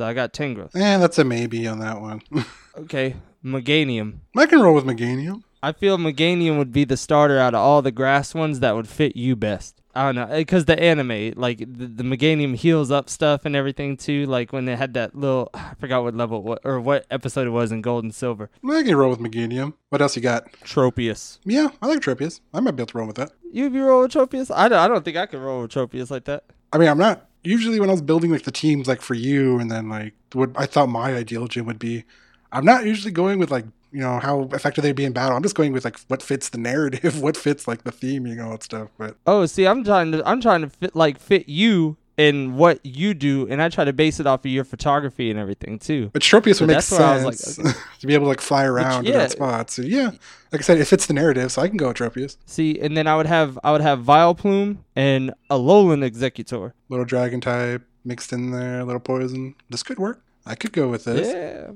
[0.01, 0.75] So I got Tangrowth.
[0.75, 2.23] Eh, that's a maybe on that one.
[2.79, 4.21] okay, Meganium.
[4.35, 5.43] I can roll with Meganium.
[5.63, 8.89] I feel Meganium would be the starter out of all the grass ones that would
[8.89, 9.83] fit you best.
[9.95, 13.99] I don't know, because the anime, like the, the Meganium heals up stuff and everything
[13.99, 14.25] too.
[14.25, 17.51] Like when they had that little, I forgot what level what, or what episode it
[17.51, 18.49] was in Gold and Silver.
[18.67, 19.75] I can roll with Meganium.
[19.91, 20.51] What else you got?
[20.65, 21.41] Tropius.
[21.45, 22.41] Yeah, I like Tropius.
[22.55, 23.33] I might be able to roll with that.
[23.53, 24.51] You'd be rolling with Tropius?
[24.51, 26.45] I don't, I don't think I could roll with Tropius like that.
[26.73, 29.59] I mean, I'm not usually when I was building like the teams like for you
[29.59, 32.05] and then like what I thought my ideal gym would be,
[32.53, 35.37] I'm not usually going with like you know how effective they'd be in battle.
[35.37, 38.35] I'm just going with like what fits the narrative, what fits like the theme, you
[38.35, 38.89] know, and stuff.
[38.99, 42.85] But oh, see, I'm trying to I'm trying to fit like fit you in what
[42.85, 46.11] you do, and I try to base it off of your photography and everything too.
[46.13, 47.79] But Tropius so would make sense like, okay.
[48.01, 49.13] to be able to like fly around Which, yeah.
[49.13, 49.75] different spots.
[49.75, 50.11] So yeah,
[50.53, 52.37] like I said, it fits the narrative, so I can go with Tropius.
[52.45, 57.07] See, and then I would have I would have Vileplume and a Alolan Exeggutor, Little
[57.07, 59.55] dragon type mixed in there, a little poison.
[59.71, 60.23] This could work.
[60.45, 61.27] I could go with this.
[61.27, 61.71] Yeah.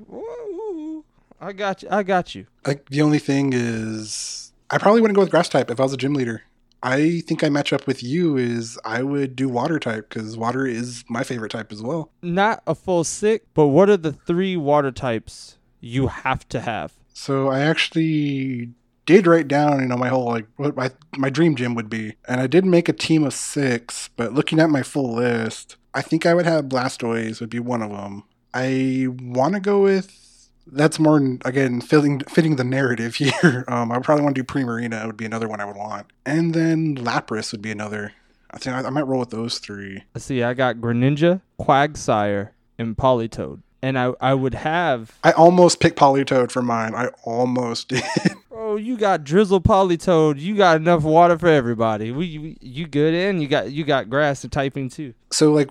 [1.41, 1.89] I got you.
[1.91, 2.45] I got you.
[2.65, 5.93] Like the only thing is, I probably wouldn't go with grass type if I was
[5.93, 6.43] a gym leader.
[6.85, 10.67] I think I match up with you is I would do water type because water
[10.67, 12.11] is my favorite type as well.
[12.21, 16.93] Not a full sick, but what are the three water types you have to have?
[17.11, 18.69] So I actually
[19.07, 22.17] did write down, you know, my whole like what my my dream gym would be,
[22.27, 24.11] and I did make a team of six.
[24.15, 27.81] But looking at my full list, I think I would have Blastoise would be one
[27.81, 28.25] of them.
[28.53, 30.24] I want to go with
[30.67, 33.65] that's more again fitting fitting the narrative here.
[33.67, 36.07] Um, I probably want to do Primarina It would be another one I would want,
[36.25, 38.13] and then Lapras would be another.
[38.51, 40.03] I think I, I might roll with those three.
[40.13, 40.41] Let's see.
[40.43, 45.17] I got Greninja, Quagsire, and Politoed, and I I would have.
[45.23, 46.95] I almost picked Politoed for mine.
[46.95, 48.03] I almost did.
[48.51, 50.39] Oh, you got Drizzle Politoed.
[50.39, 52.11] You got enough water for everybody.
[52.11, 55.13] We, we you good and you got you got grass and typing too.
[55.31, 55.69] So like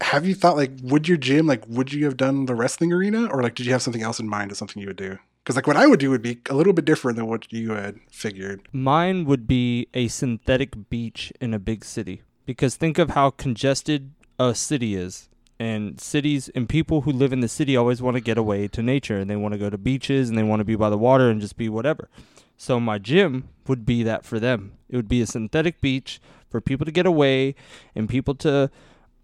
[0.00, 3.26] have you thought like would your gym like would you have done the wrestling arena?
[3.26, 5.18] Or like did you have something else in mind as something you would do?
[5.42, 7.72] Because like what i would do would be a little bit different than what you
[7.72, 8.62] had figured.
[8.72, 12.22] Mine would be a synthetic beach in a big city.
[12.46, 15.28] Because think of how congested a city is.
[15.58, 18.82] And cities and people who live in the city always want to get away to
[18.82, 19.18] nature.
[19.18, 21.30] And they want to go to beaches and they want to be by the water
[21.30, 22.08] and just be whatever.
[22.56, 24.72] So my gym would be that for them.
[24.88, 27.54] It would be a synthetic beach for people to get away
[27.94, 28.70] and people to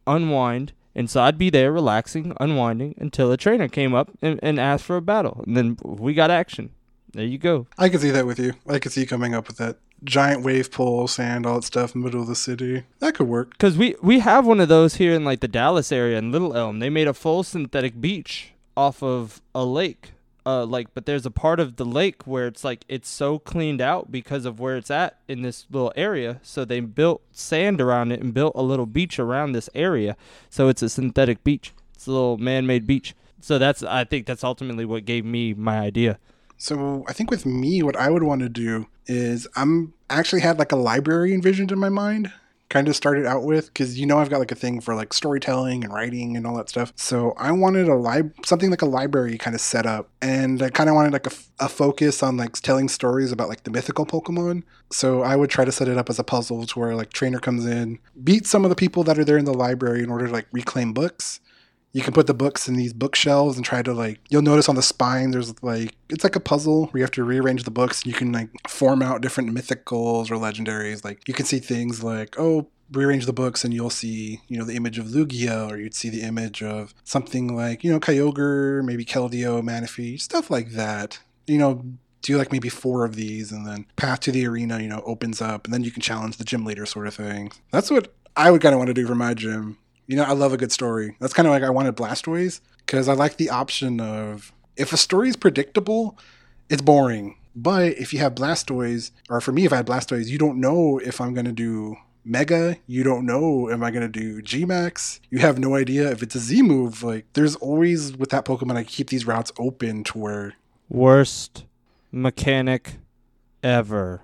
[0.07, 0.73] unwind.
[0.95, 4.85] And so I'd be there relaxing, unwinding until a trainer came up and, and asked
[4.85, 5.45] for a battle.
[5.47, 6.71] And then we got action.
[7.13, 7.67] There you go.
[7.79, 8.55] I could see that with you.
[8.69, 11.95] I could see you coming up with that giant wave pool, sand, all that stuff
[11.95, 12.85] middle of the city.
[13.01, 13.51] That could work.
[13.51, 16.57] Because we, we have one of those here in like the Dallas area in Little
[16.57, 16.79] Elm.
[16.79, 20.13] They made a full synthetic beach off of a lake
[20.47, 23.81] uh like but there's a part of the lake where it's like it's so cleaned
[23.81, 26.41] out because of where it's at in this little area.
[26.43, 30.17] So they built sand around it and built a little beach around this area.
[30.49, 31.73] So it's a synthetic beach.
[31.95, 33.15] It's a little man-made beach.
[33.41, 36.19] So that's i think that's ultimately what gave me my idea.
[36.57, 40.59] So i think with me what i would want to do is i'm actually had
[40.59, 42.33] like a library envisioned in my mind
[42.71, 45.13] kind of started out with because you know I've got like a thing for like
[45.13, 46.93] storytelling and writing and all that stuff.
[46.97, 50.71] So I wanted a lib something like a library kind of set up, and I
[50.71, 53.71] kind of wanted like a, f- a focus on like telling stories about like the
[53.71, 54.63] mythical Pokemon.
[54.91, 57.41] So I would try to set it up as a puzzle to where like trainer
[57.41, 60.29] comes in, beat some of the people that are there in the library in order
[60.29, 61.41] to like reclaim books.
[61.93, 64.77] You can put the books in these bookshelves and try to like you'll notice on
[64.77, 68.03] the spine there's like it's like a puzzle where you have to rearrange the books
[68.03, 71.05] and you can like form out different mythicals or legendaries.
[71.05, 74.65] Like you can see things like oh rearrange the books and you'll see you know
[74.65, 78.85] the image of lugia or you'd see the image of something like you know kyogre
[78.85, 81.19] maybe keldeo manaphy stuff like that.
[81.47, 81.85] You know
[82.23, 85.41] do like maybe four of these and then path to the arena you know opens
[85.41, 87.51] up and then you can challenge the gym leader sort of thing.
[87.73, 89.77] That's what i would kind of want to do for my gym
[90.11, 91.15] you know, I love a good story.
[91.21, 94.97] That's kind of like I wanted Blastoise because I like the option of if a
[94.97, 96.19] story is predictable,
[96.69, 97.37] it's boring.
[97.55, 100.99] But if you have Blastoise, or for me, if I had Blastoise, you don't know
[100.99, 101.95] if I'm going to do
[102.25, 102.77] Mega.
[102.89, 105.21] You don't know, am I going to do G Max?
[105.31, 107.05] You have no idea if it's a Z move.
[107.05, 110.55] Like, there's always, with that Pokemon, I keep these routes open to where.
[110.89, 111.67] Worst
[112.11, 112.95] mechanic
[113.63, 114.23] ever.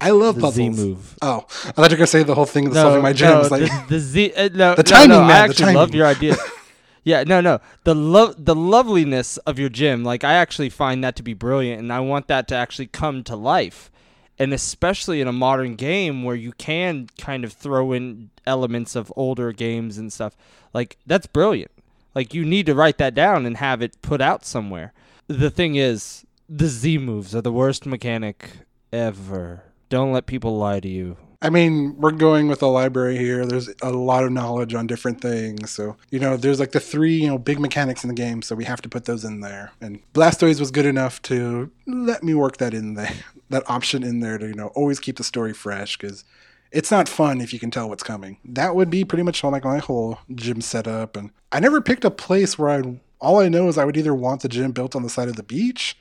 [0.00, 0.76] I love the puzzles.
[0.76, 1.16] Z move.
[1.20, 3.50] Oh, I thought you were gonna say the whole thing of solving my gems.
[3.50, 4.32] No, like the, the Z.
[4.34, 6.36] Uh, no, The no, timing, no, man, I the actually love your idea.
[7.04, 7.60] yeah, no, no.
[7.84, 10.02] The love, the loveliness of your gym.
[10.04, 13.22] Like I actually find that to be brilliant, and I want that to actually come
[13.24, 13.90] to life.
[14.38, 19.12] And especially in a modern game where you can kind of throw in elements of
[19.14, 20.34] older games and stuff,
[20.72, 21.70] like that's brilliant.
[22.14, 24.94] Like you need to write that down and have it put out somewhere.
[25.28, 28.50] The thing is, the Z moves are the worst mechanic
[28.92, 29.64] ever.
[29.90, 31.16] Don't let people lie to you.
[31.42, 33.44] I mean, we're going with a library here.
[33.44, 35.70] There's a lot of knowledge on different things.
[35.70, 38.42] So, you know, there's like the three, you know, big mechanics in the game.
[38.42, 39.72] So we have to put those in there.
[39.80, 43.12] And Blastoise was good enough to let me work that in there,
[43.50, 46.24] that option in there to, you know, always keep the story fresh because
[46.70, 48.36] it's not fun if you can tell what's coming.
[48.44, 51.16] That would be pretty much like my whole gym setup.
[51.16, 53.00] And I never picked a place where I'd.
[53.20, 55.36] all I know is I would either want the gym built on the side of
[55.36, 55.96] the beach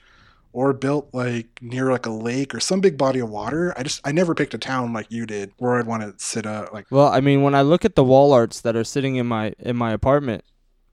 [0.52, 3.74] or built like near like a lake or some big body of water.
[3.78, 6.45] I just I never picked a town like you did where I'd want to sit
[6.45, 6.74] up.
[6.74, 9.28] Like Well, I mean, when I look at the wall arts that are sitting in
[9.28, 10.43] my in my apartment,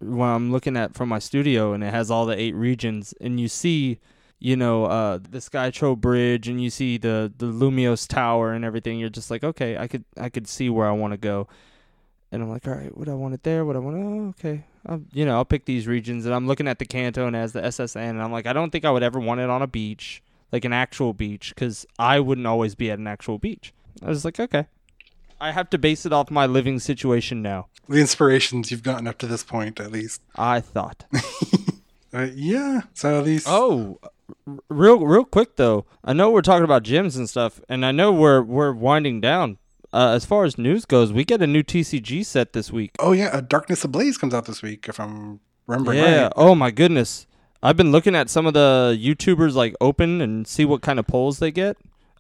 [0.01, 3.41] when I'm looking at from my studio, and it has all the eight regions, and
[3.41, 3.99] you see,
[4.39, 8.99] you know, uh, the Skyarrow Bridge, and you see the the Lumiose Tower and everything,
[8.99, 11.49] you're just like, okay, I could I could see where I want to go,
[12.37, 14.65] and I'm like, all right, what I want it there, what I want, oh, okay,
[14.87, 17.53] I'll, you know, I'll pick these regions, and I'm looking at the Kanto and as
[17.53, 19.67] the SSN, and I'm like, I don't think I would ever want it on a
[19.67, 20.23] beach,
[20.53, 23.75] like an actual beach, because I wouldn't always be at an actual beach.
[24.03, 24.67] I was like, okay.
[25.41, 27.67] I have to base it off my living situation now.
[27.89, 30.23] the inspirations you've gotten up to this point, at least.
[30.37, 31.05] I thought.
[32.15, 32.83] Uh, yeah.
[32.95, 33.47] So at least.
[33.47, 33.99] oh,
[34.71, 35.85] real real quick though.
[36.03, 39.59] I know we're talking about gyms and stuff, and I know we're we're winding down.
[39.93, 42.93] Uh, as far as news goes, we get a new TCG set this week.
[42.99, 46.23] Oh yeah, a Darkness Ablaze comes out this week, if I'm remembering Yeah.
[46.25, 46.33] right.
[46.37, 47.27] Oh my goodness.
[47.63, 51.07] I've been looking at some of the YouTubers like open and see what kind of
[51.07, 51.77] polls they get.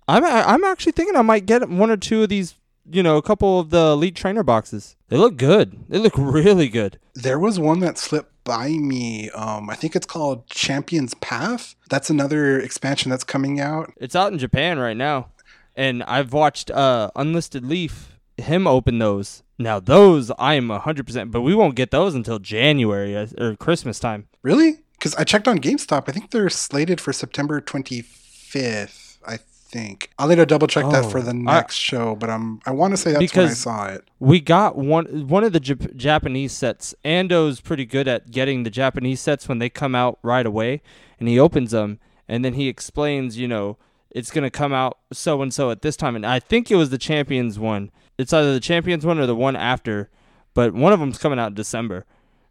[0.08, 2.54] I'm I'm actually thinking I might get one or two of these.
[2.88, 4.94] You know, a couple of the elite trainer boxes.
[5.08, 5.76] They look good.
[5.88, 7.00] They look really good.
[7.14, 9.28] There was one that slipped by me.
[9.30, 11.74] Um, I think it's called Champions Path.
[11.90, 13.92] That's another expansion that's coming out.
[13.96, 15.30] It's out in Japan right now,
[15.76, 19.42] and I've watched uh, Unlisted Leaf him open those.
[19.58, 23.56] Now those I am hundred percent, but we won't get those until January uh, or
[23.56, 24.28] Christmas time.
[24.42, 24.78] Really?
[24.92, 26.04] Because I checked on GameStop.
[26.08, 29.18] I think they're slated for September 25th.
[29.26, 32.14] I think I'll need to double check that for Oh, the I- next show.
[32.14, 34.04] But I'm I want to say that's when I saw it.
[34.20, 36.94] We got one one of the Jap- Japanese sets.
[37.04, 40.82] Ando's pretty good at getting the Japanese sets when they come out right away,
[41.18, 41.98] and he opens them
[42.28, 43.76] and then he explains, you know,
[44.16, 46.88] it's gonna come out so and so at this time, and I think it was
[46.88, 47.90] the Champions one.
[48.16, 50.08] It's either the Champions one or the one after,
[50.54, 52.06] but one of them's coming out in December,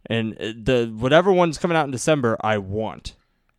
[0.06, 3.16] and uh, the whatever one's coming out in December, I want.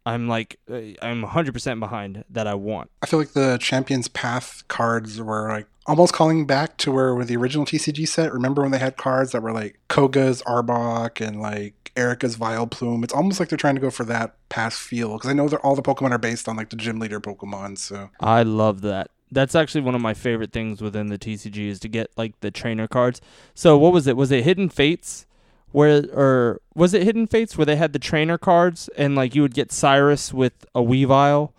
[0.06, 2.46] I'm like, uh, I'm 100% behind that.
[2.46, 2.92] I want.
[3.02, 7.26] I feel like the Champions Path cards were like almost calling back to where with
[7.26, 8.32] the original TCG set.
[8.32, 13.02] Remember when they had cards that were like Koga's Arbok and like Erica's Vileplume?
[13.04, 15.60] It's almost like they're trying to go for that past feel because I know that
[15.60, 17.78] all the Pokemon are based on like the gym leader Pokemon.
[17.78, 19.10] So I love that.
[19.32, 22.50] That's actually one of my favorite things within the TCG is to get like the
[22.50, 23.20] trainer cards.
[23.54, 24.16] So what was it?
[24.16, 25.26] Was it Hidden Fates?
[25.72, 29.42] Where or was it Hidden Fates where they had the trainer cards and like you
[29.42, 31.50] would get Cyrus with a Weavile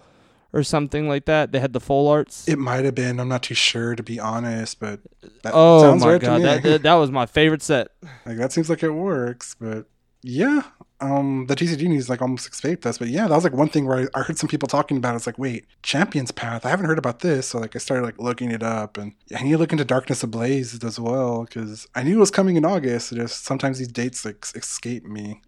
[0.53, 1.51] or something like that?
[1.51, 2.47] They had the full arts.
[2.47, 3.19] it might have been.
[3.19, 5.01] I'm not too sure to be honest, but
[5.43, 6.43] that oh sounds my right god, to me.
[6.45, 7.89] that, that that was my favorite set.
[8.25, 9.85] like that seems like it works, but
[10.21, 10.63] yeah.
[10.99, 13.85] Um, the TCG news like almost escaped us, but yeah, that was like one thing
[13.85, 15.13] where I, I heard some people talking about.
[15.13, 15.17] it.
[15.17, 16.65] It's like, wait, Champions Path.
[16.65, 19.43] I haven't heard about this, so like I started like looking it up, and I
[19.43, 22.65] need to look into Darkness Ablaze as well because I knew it was coming in
[22.65, 23.13] August.
[23.13, 25.41] Just sometimes these dates like escape me.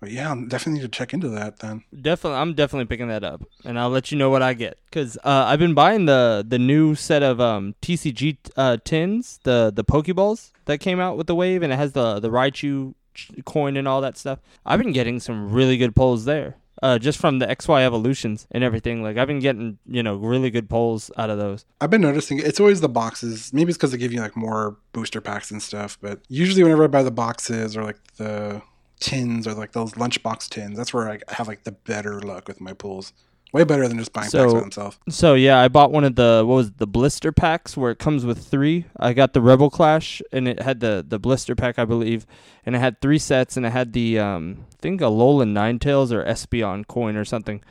[0.00, 1.84] But yeah, I'm definitely need to check into that then.
[1.98, 4.78] Definitely, I'm definitely picking that up, and I'll let you know what I get.
[4.90, 9.72] Cause uh, I've been buying the the new set of um, TCG uh, tins, the
[9.74, 12.94] the Pokeballs that came out with the wave, and it has the the Raichu ch-
[13.44, 14.40] coin and all that stuff.
[14.64, 16.56] I've been getting some really good pulls there.
[16.82, 19.02] Uh, just from the XY evolutions and everything.
[19.02, 21.64] Like I've been getting, you know, really good pulls out of those.
[21.80, 23.52] I've been noticing it's always the boxes.
[23.54, 25.96] Maybe it's because they give you like more booster packs and stuff.
[26.02, 28.60] But usually, whenever I buy the boxes or like the
[29.00, 32.60] tins or like those lunchbox tins, that's where I have like the better luck with
[32.60, 33.12] my pulls.
[33.54, 34.98] Way better than just buying packs by themselves.
[35.08, 38.00] So yeah, I bought one of the what was it, the blister packs where it
[38.00, 38.86] comes with three.
[38.98, 42.26] I got the Rebel Clash and it had the the blister pack, I believe,
[42.66, 46.24] and it had three sets and it had the um I think Alolan Ninetales or
[46.24, 47.62] Espeon coin or something,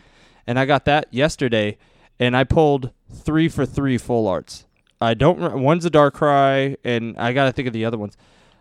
[0.48, 1.78] and I got that yesterday,
[2.18, 4.66] and I pulled three for three full arts.
[5.02, 5.62] I don't.
[5.62, 8.16] One's a Darkrai, and I gotta think of the other ones.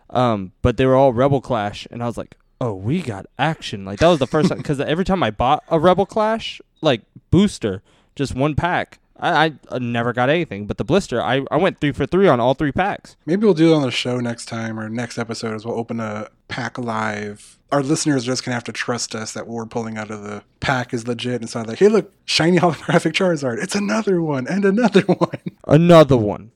[0.09, 3.83] Um, but they were all Rebel Clash, and I was like, oh, we got action.
[3.83, 7.01] Like that was the first time because every time I bought a Rebel Clash, like
[7.29, 7.81] booster,
[8.15, 10.65] just one pack, I, I uh, never got anything.
[10.65, 13.17] But the blister, I, I went three for three on all three packs.
[13.25, 15.99] Maybe we'll do it on the show next time or next episode as we'll open
[15.99, 17.59] a pack live.
[17.71, 20.23] Our listeners are just gonna have to trust us that what we're pulling out of
[20.23, 21.35] the pack is legit.
[21.35, 23.61] And it's not like, hey, look, shiny holographic Charizard.
[23.61, 25.41] It's another one and another one.
[25.67, 26.51] Another one,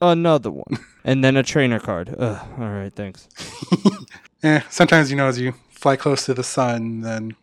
[0.00, 2.14] another one, and then a trainer card.
[2.18, 3.28] Ugh, all right, thanks.
[4.42, 7.36] Eh, sometimes you know as you fly close to the sun, then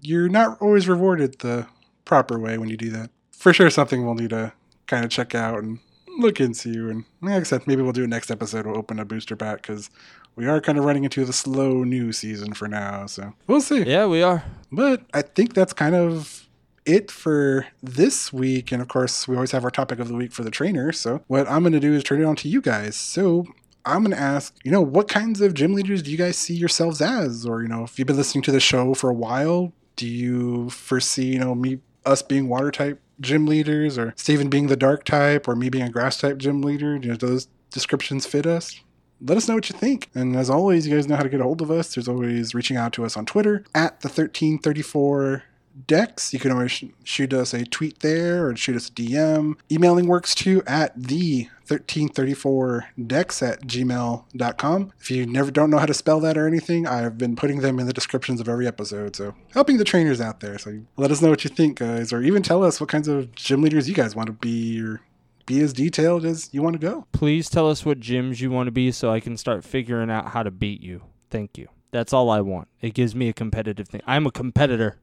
[0.00, 1.66] you're not always rewarded the
[2.04, 3.10] proper way when you do that.
[3.32, 4.52] For sure, something we'll need to
[4.86, 5.78] kind of check out and
[6.18, 6.90] look into.
[6.90, 8.66] And like I said, maybe we'll do a next episode.
[8.66, 9.90] We'll open a booster pack because
[10.36, 13.06] we are kind of running into the slow new season for now.
[13.06, 13.82] So we'll see.
[13.82, 14.44] Yeah, we are.
[14.72, 16.48] But I think that's kind of
[16.84, 18.72] it for this week.
[18.72, 20.92] And of course, we always have our topic of the week for the trainer.
[20.92, 22.96] So what I'm going to do is turn it on to you guys.
[22.96, 23.46] So
[23.88, 26.54] I'm going to ask, you know, what kinds of gym leaders do you guys see
[26.54, 27.46] yourselves as?
[27.46, 30.70] Or, you know, if you've been listening to the show for a while, do you
[30.70, 35.04] foresee, you know, me, us being water type gym leaders or Steven being the dark
[35.04, 36.98] type or me being a grass type gym leader?
[36.98, 38.80] Do those descriptions fit us?
[39.20, 40.10] let us know what you think.
[40.14, 41.94] And as always, you guys know how to get a hold of us.
[41.94, 45.44] There's always reaching out to us on Twitter at the 1334
[45.86, 46.32] Dex.
[46.32, 49.56] You can always shoot us a tweet there or shoot us a DM.
[49.70, 54.92] Emailing works too at the 1334dex at gmail.com.
[55.00, 57.78] If you never don't know how to spell that or anything, I've been putting them
[57.78, 59.16] in the descriptions of every episode.
[59.16, 60.58] So helping the trainers out there.
[60.58, 63.34] So let us know what you think, guys, or even tell us what kinds of
[63.34, 65.00] gym leaders you guys want to be or
[65.46, 67.06] be as detailed as you want to go.
[67.12, 70.28] Please tell us what gyms you want to be so I can start figuring out
[70.28, 71.02] how to beat you.
[71.30, 71.68] Thank you.
[71.90, 72.68] That's all I want.
[72.82, 74.02] It gives me a competitive thing.
[74.06, 74.98] I'm a competitor.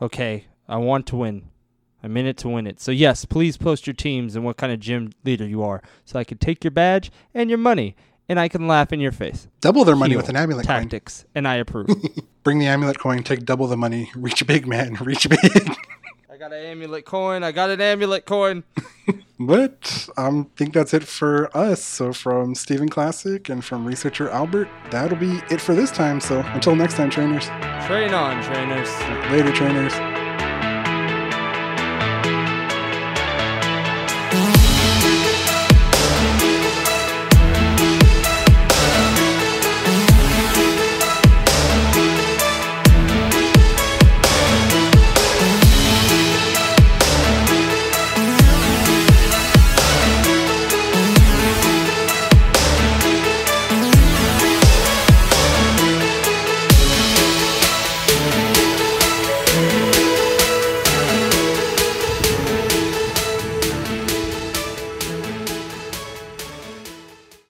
[0.00, 0.46] Okay.
[0.68, 1.48] I want to win.
[2.02, 2.80] I'm in it to win it.
[2.80, 6.18] So, yes, please post your teams and what kind of gym leader you are so
[6.18, 7.94] I can take your badge and your money
[8.28, 9.48] and I can laugh in your face.
[9.60, 10.20] Double their money Heal.
[10.20, 10.82] with an amulet coin.
[10.82, 11.24] Tactics.
[11.34, 11.88] And I approve.
[12.44, 15.76] Bring the amulet coin, take double the money, reach big, man, reach big.
[16.40, 17.42] I got an amulet coin.
[17.44, 18.64] I got an amulet coin.
[19.38, 21.84] but I um, think that's it for us.
[21.84, 26.18] So from Steven Classic and from researcher Albert, that'll be it for this time.
[26.18, 27.44] So until next time, trainers.
[27.86, 28.88] Train on, trainers.
[29.30, 30.19] Later, trainers.